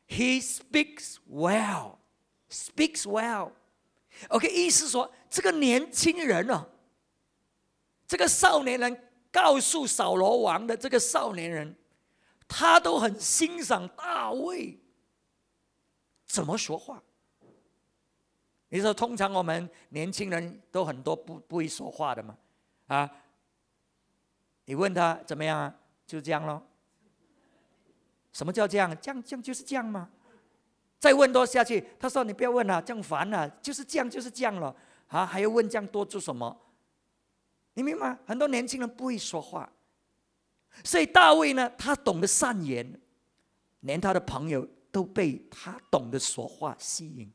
[0.10, 3.52] ，He speaks well，speaks well。
[4.28, 6.66] OK，意思说这个年轻人哦，
[8.06, 11.76] 这个少年人告诉扫罗王的这个少年人，
[12.48, 14.78] 他都很欣赏大卫
[16.28, 17.02] 怎么说话。
[18.70, 22.38] 你说，通常我们年轻人都很多不不会说话的嘛，
[22.88, 23.10] 啊？
[24.66, 25.76] 你问他怎么样啊？
[26.06, 26.62] 就这样咯。
[28.32, 28.96] 什么叫这样？
[29.02, 30.10] 这样这样就是这样吗？
[31.00, 34.74] 再问多下去，他说：“你不要问了，这样烦了，就是这样就是这样了
[35.08, 35.26] 啊！
[35.26, 36.56] 还要问这样多做什么？
[37.74, 38.20] 你明白吗？
[38.26, 39.72] 很多年轻人不会说话，
[40.84, 43.00] 所以大卫呢，他懂得善言，
[43.82, 47.32] 连他的朋友都被他懂得说话吸引。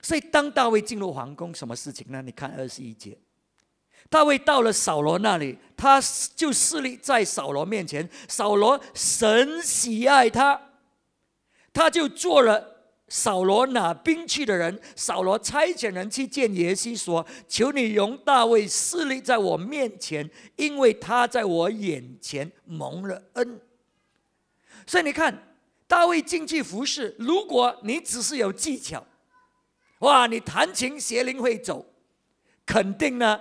[0.00, 2.22] 所以当大卫进入皇宫，什么事情呢？
[2.22, 3.18] 你看二十一节。
[4.08, 6.00] 大卫到了扫罗那里，他
[6.36, 8.08] 就势力在扫罗面前。
[8.28, 10.70] 扫罗神喜爱他，
[11.72, 12.75] 他就做了
[13.08, 14.80] 扫罗拿兵器的人。
[14.94, 23.60] 扫罗差遣人去见耶西，说：“求你容大卫势力在我面前，因为他在我眼前蒙了恩。”
[24.86, 29.04] 所以你看，大卫进去服侍，如果你只是有技巧，
[30.00, 31.86] 哇，你弹琴邪灵会走，
[32.64, 33.40] 肯定呢。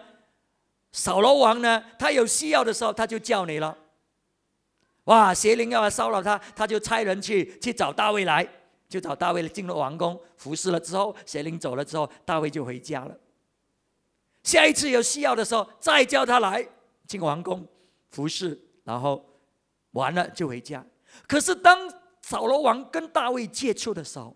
[0.91, 3.77] 扫罗王呢，他有需要的时候，他就叫你了。
[5.05, 8.47] 哇，邪灵要来骚扰他，他就差人去去找大卫来，
[8.95, 13.13] 就找大卫进入王宫服侍了之后，邪灵走了之后，大卫就回家了。
[14.41, 16.65] 下一次有需要的时候，再叫他来，
[17.05, 17.67] 进王宫
[18.11, 19.21] 服侍，然后
[19.91, 20.81] 完了就回家。
[21.27, 21.77] 可是当
[22.21, 24.33] 扫罗王跟大卫接触的时候，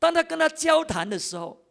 [0.00, 1.64] 当他跟他交谈的时候，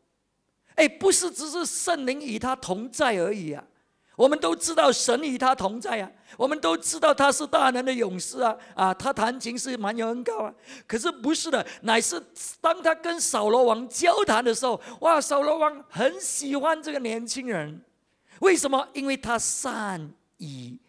[0.75, 3.61] 哎，不是只是圣灵与他同在而已啊！
[4.15, 10.53] 我们都知道神与他同在啊，我们都知道他是大能的勇士啊啊，他弹琴是蛮有恩高啊。
[10.87, 12.21] 可是不是的，乃是
[12.59, 17.83] 当他跟扫罗王交谈的时候，哇，扫罗王很喜欢这个年轻人，
[18.39, 18.87] 为什么？
[18.93, 20.79] 因为他善以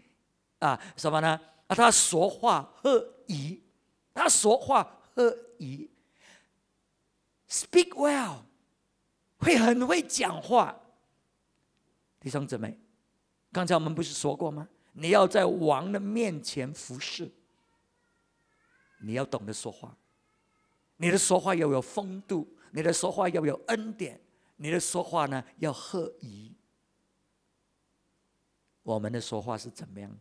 [0.58, 1.40] 啊什么呢？
[1.66, 3.60] 啊，他说话和宜。
[4.14, 5.88] 他说话和宜
[7.48, 8.40] ，speak well，
[9.38, 10.78] 会很会讲话。
[12.20, 12.78] 弟兄姊妹，
[13.50, 14.68] 刚才我们不是说过吗？
[14.92, 17.30] 你要在王的面前服侍，
[19.00, 19.96] 你要懂得说话，
[20.96, 24.20] 你的说话要有风度，你的说话要有恩典，
[24.56, 26.54] 你的说话呢要合宜。
[28.82, 30.18] 我们的说话是怎么样？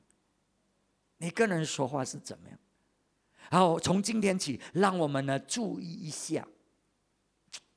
[1.17, 2.57] 你个人说话是怎么样？
[3.49, 6.47] 然后从今天起，让我们呢注意一下，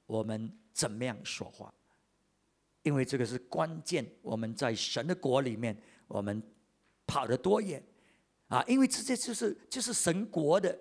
[0.06, 1.74] 我们怎么样说话，
[2.82, 4.06] 因为这个是关键。
[4.22, 5.76] 我们在神的国里面，
[6.06, 6.42] 我们
[7.06, 7.82] 跑得多远
[8.48, 8.64] 啊？
[8.66, 10.78] 因为这些就是就是神国的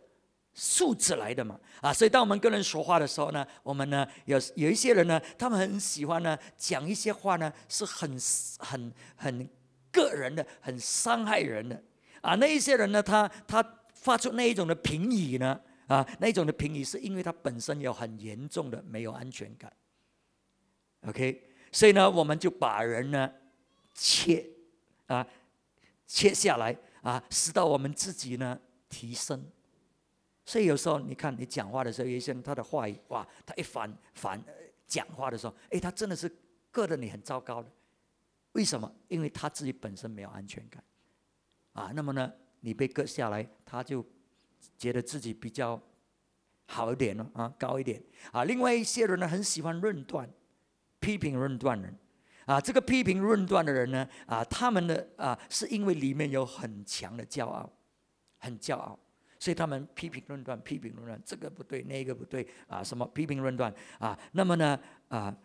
[0.54, 1.92] 素质来的嘛啊！
[1.92, 8.20] 所以当我们跟人说话的时候呢，我们呢有有一些人呢，他们很喜欢呢讲一些话呢，是很
[8.60, 9.50] 很很
[9.92, 11.84] 个人的，很伤害人的
[12.22, 12.36] 啊。
[12.36, 13.80] 那一些人呢，他他。
[14.04, 15.58] 发出那一种的评语呢？
[15.88, 19.72] 啊，那一种的评语是因为他本身有很严重的没有安全感。
[21.08, 23.32] OK，所以呢，我们就把人呢
[23.94, 24.46] 切
[25.08, 25.26] 啊
[26.14, 29.44] 切下来啊，使到我们自己呢提升。
[30.46, 34.40] 所以有时候你看你讲话的时候，有些人他的话语哇，他一反反
[34.86, 36.30] 讲话的时候，哎，他真的是
[36.72, 37.72] 硌得你很糟糕的。
[38.52, 38.94] 为什么？
[39.08, 40.84] 因为他自己本身没有安全感
[41.74, 41.92] 啊。
[41.96, 42.32] 那么呢？
[42.60, 44.06] 你被割下来，他就
[44.78, 45.82] 觉得自己比较
[46.68, 48.00] 好一点了啊，高一点
[48.32, 48.44] 啊。
[48.44, 50.30] 另外一些人呢，很喜欢论断、
[51.00, 51.98] 批评论断人
[52.46, 52.60] 啊。
[52.60, 57.72] 这个批评论断的人呢，啊，他们的啊，是因为里面有很强的骄傲，
[58.38, 58.98] 很骄傲，
[59.40, 64.18] 所以他们批评论断、批评论断，这个不对，那个不对啊，什么批评论断啊？
[64.32, 64.80] 那么呢，
[65.10, 65.36] 啊，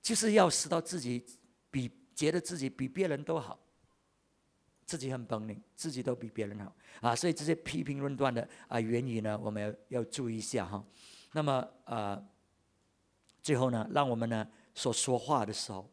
[0.00, 1.24] 就是要使到自己
[1.70, 3.58] 比觉得自己比别人都好。
[4.84, 10.84] 自己很本领，自己都比别人好啊，所以这些批评论断的啊言语呢，我们要要注意一下哈。
[11.32, 12.22] 那么呃，
[13.40, 15.88] 最后呢，让我们呢所说话的时候，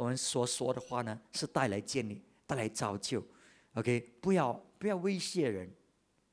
[0.00, 3.22] 我们所说的话呢是带来建立、带来造就。
[3.74, 5.70] OK，不要不要威胁人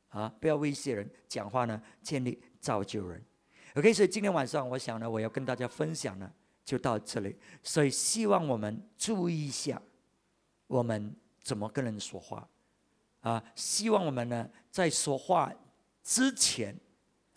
[0.08, 3.22] 啊，不要威胁人，讲话呢建立造就人。
[3.76, 6.32] OK，所以今天晚上我想呢，我要跟大家分享呢
[6.64, 7.36] 就到这里。
[7.62, 9.82] 所以希望我们注意一下
[10.68, 11.14] 我们。
[11.44, 12.46] 怎么跟人说话
[13.22, 13.42] 啊？
[13.56, 15.50] 希望我们呢，在说话
[16.04, 16.78] 之前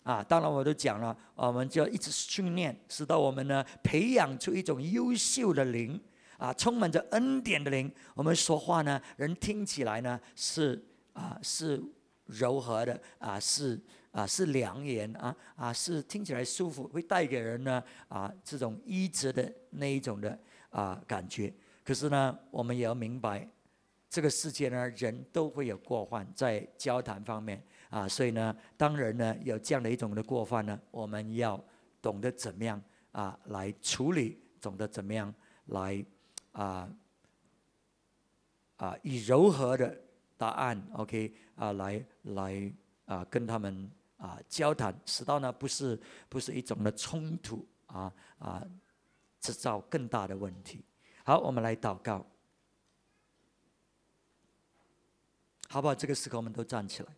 [0.03, 5.97] 啊，当然我都讲了，我们就要一直训练，使到我们呢，培养出一种优秀的灵
[6.41, 7.89] 啊，充满着恩典的灵。
[8.15, 10.83] 我们说话呢，人听起来呢是
[11.13, 11.79] 啊是
[12.25, 13.79] 柔和的啊，是
[14.09, 20.39] 啊是良言啊啊是听起来舒服，会带给人呢啊这种医治的那一种的
[20.71, 21.53] 啊感觉。
[21.83, 23.47] 可是呢，我们也要明白。
[24.09, 31.63] 这个世界呢，人都会有过患，在交谈方面啊，所以呢，当人呢有这样的一种的过犯呢，我们要
[32.01, 32.81] 懂得怎么样
[33.11, 35.31] 啊来处理，懂得怎么样
[35.67, 36.03] 来
[36.51, 36.89] 啊
[38.77, 40.01] 啊以柔和的
[40.37, 42.73] 答案，OK 啊来来
[43.05, 45.99] 啊跟他们啊交谈，使到呢不是
[46.29, 48.65] 不是一种的冲突啊啊
[49.39, 50.83] 制造更大的问题。
[51.23, 52.25] 好，我们来祷告。
[55.69, 55.95] 好不好？
[55.95, 57.09] 这个时刻我们都站起来。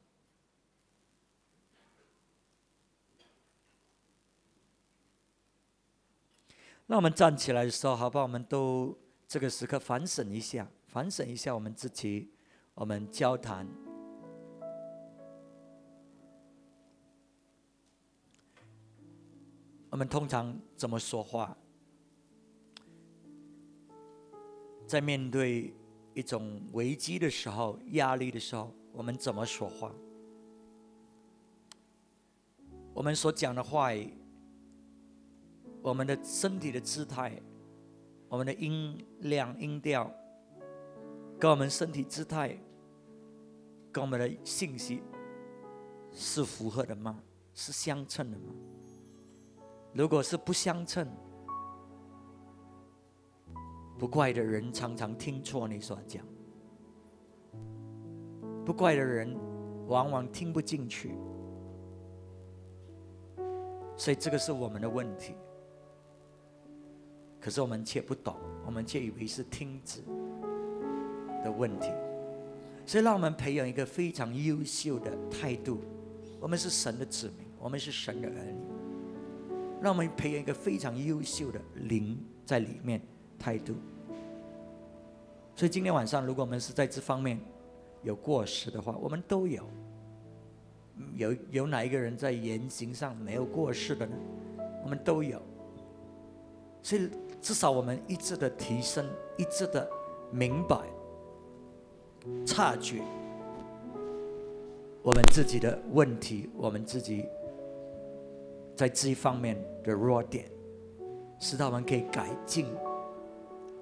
[6.85, 8.23] 那我们站起来的时候，好不好？
[8.23, 8.95] 我们都
[9.27, 12.31] 这个时刻反省一下，反省一下我们自己，
[12.73, 13.67] 我们交谈，
[19.89, 21.57] 我们通常怎么说话？
[24.87, 25.73] 在面对。
[26.15, 29.91] 一种危机的时候、压力的时候，我们怎么说话？
[32.93, 34.13] 我们所讲的话语，
[35.81, 37.41] 我们的身体的姿态，
[38.33, 40.11] 我们的音量、音调，
[41.39, 42.57] 跟我们身体姿态，
[43.91, 45.03] 跟我们的信息
[46.11, 47.21] 是符合的吗？
[47.53, 48.45] 是相称的吗？
[49.93, 51.07] 如果是不相称，
[53.99, 56.25] 不怪的人常常听错你所讲，
[58.65, 59.37] 不怪的人
[59.85, 61.15] 往往听不进去，
[63.95, 65.35] 所以这个是我们的问题。
[67.43, 70.01] 可是我们却不懂，我们却以为是听子
[71.43, 71.89] 的问题，
[72.85, 75.81] 所以让我们培养一个非常优秀的态度。
[76.39, 78.61] 我们是神的子民，我们是神的儿女，
[79.81, 83.01] 让我们培养一个非常优秀的灵在里面
[83.37, 83.75] 态度。
[85.53, 87.37] 所以今天晚上，如果我们是在这方面
[88.03, 89.67] 有过失的话，我们都有。
[91.15, 94.15] 有有哪一个人在言行上没有过失的呢？
[94.85, 95.41] 我们都有。
[96.81, 97.09] 所以。
[97.43, 99.05] 至少我们一直的提升，
[99.37, 99.85] 一直的
[100.31, 100.77] 明白、
[102.45, 103.01] 察觉
[105.03, 107.25] 我们自己的问题，我们自己
[108.77, 110.49] 在这一方面的弱点，
[111.37, 112.65] 使到我们可以改进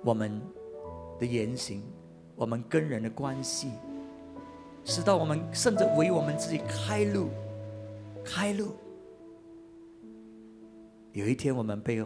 [0.03, 0.41] 我们
[1.19, 1.83] 的言行，
[2.35, 3.69] 我们跟人的关系，
[4.83, 7.29] 使到我们甚至为我们自己开路、
[8.25, 8.71] 开路。
[11.13, 12.03] 有一天，我们被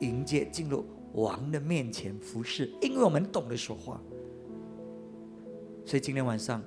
[0.00, 0.84] 迎接进入。
[1.22, 4.00] 王的面前服侍，因为我们懂得说话，
[5.84, 6.62] 所以今天晚上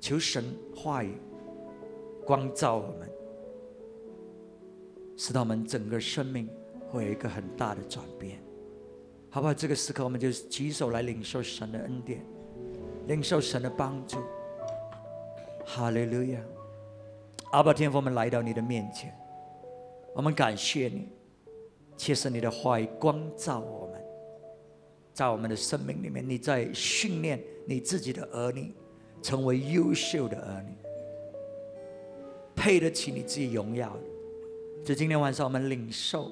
[0.00, 0.44] 求神
[0.74, 1.14] 话语
[2.24, 3.10] 光照我们，
[5.16, 6.48] 使到我们整个生命
[6.90, 8.38] 会有一个很大的转变，
[9.30, 9.54] 好不好？
[9.54, 12.24] 这个时刻我们就举手来领受神的恩典，
[13.06, 14.18] 领受神的帮助。
[15.64, 16.40] 哈利路亚！
[17.52, 19.12] 阿爸天父，我们来到你的面前，
[20.14, 21.08] 我们感谢你，
[21.96, 23.96] 其实你的话语光照我们。
[25.12, 28.74] 在我们的生命里面，你在训练你自己的儿女，
[29.22, 30.74] 成为优秀的儿女，
[32.54, 33.96] 配得起你自己荣耀。
[34.84, 36.30] 就今天晚上，我们领受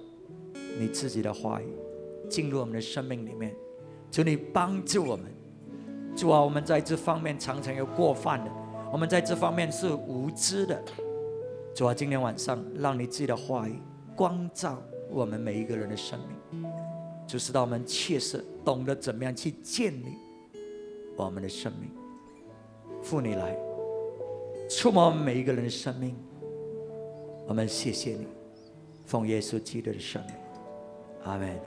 [0.79, 1.67] 你自己的话语，
[2.29, 3.57] 进入我们的生命里面。
[4.11, 5.33] 求你帮助我们，
[6.15, 8.53] 主啊，我们在这方面常常有过犯的，
[8.93, 10.85] 我们在这方面是无知的。
[11.75, 13.81] 主啊，今天晚上，让你自己的话语
[14.15, 14.81] 光照
[15.15, 16.65] 我们每一个人的生命。
[17.27, 20.19] 就是让我们切实懂得怎么样去建立
[21.17, 21.91] 我们的生命。
[23.03, 23.57] 父你来
[24.69, 26.15] 触摸我们每一个人的生命，
[27.47, 28.27] 我们谢谢你，
[29.07, 30.35] 奉耶稣基督的生命，
[31.25, 31.59] 阿门。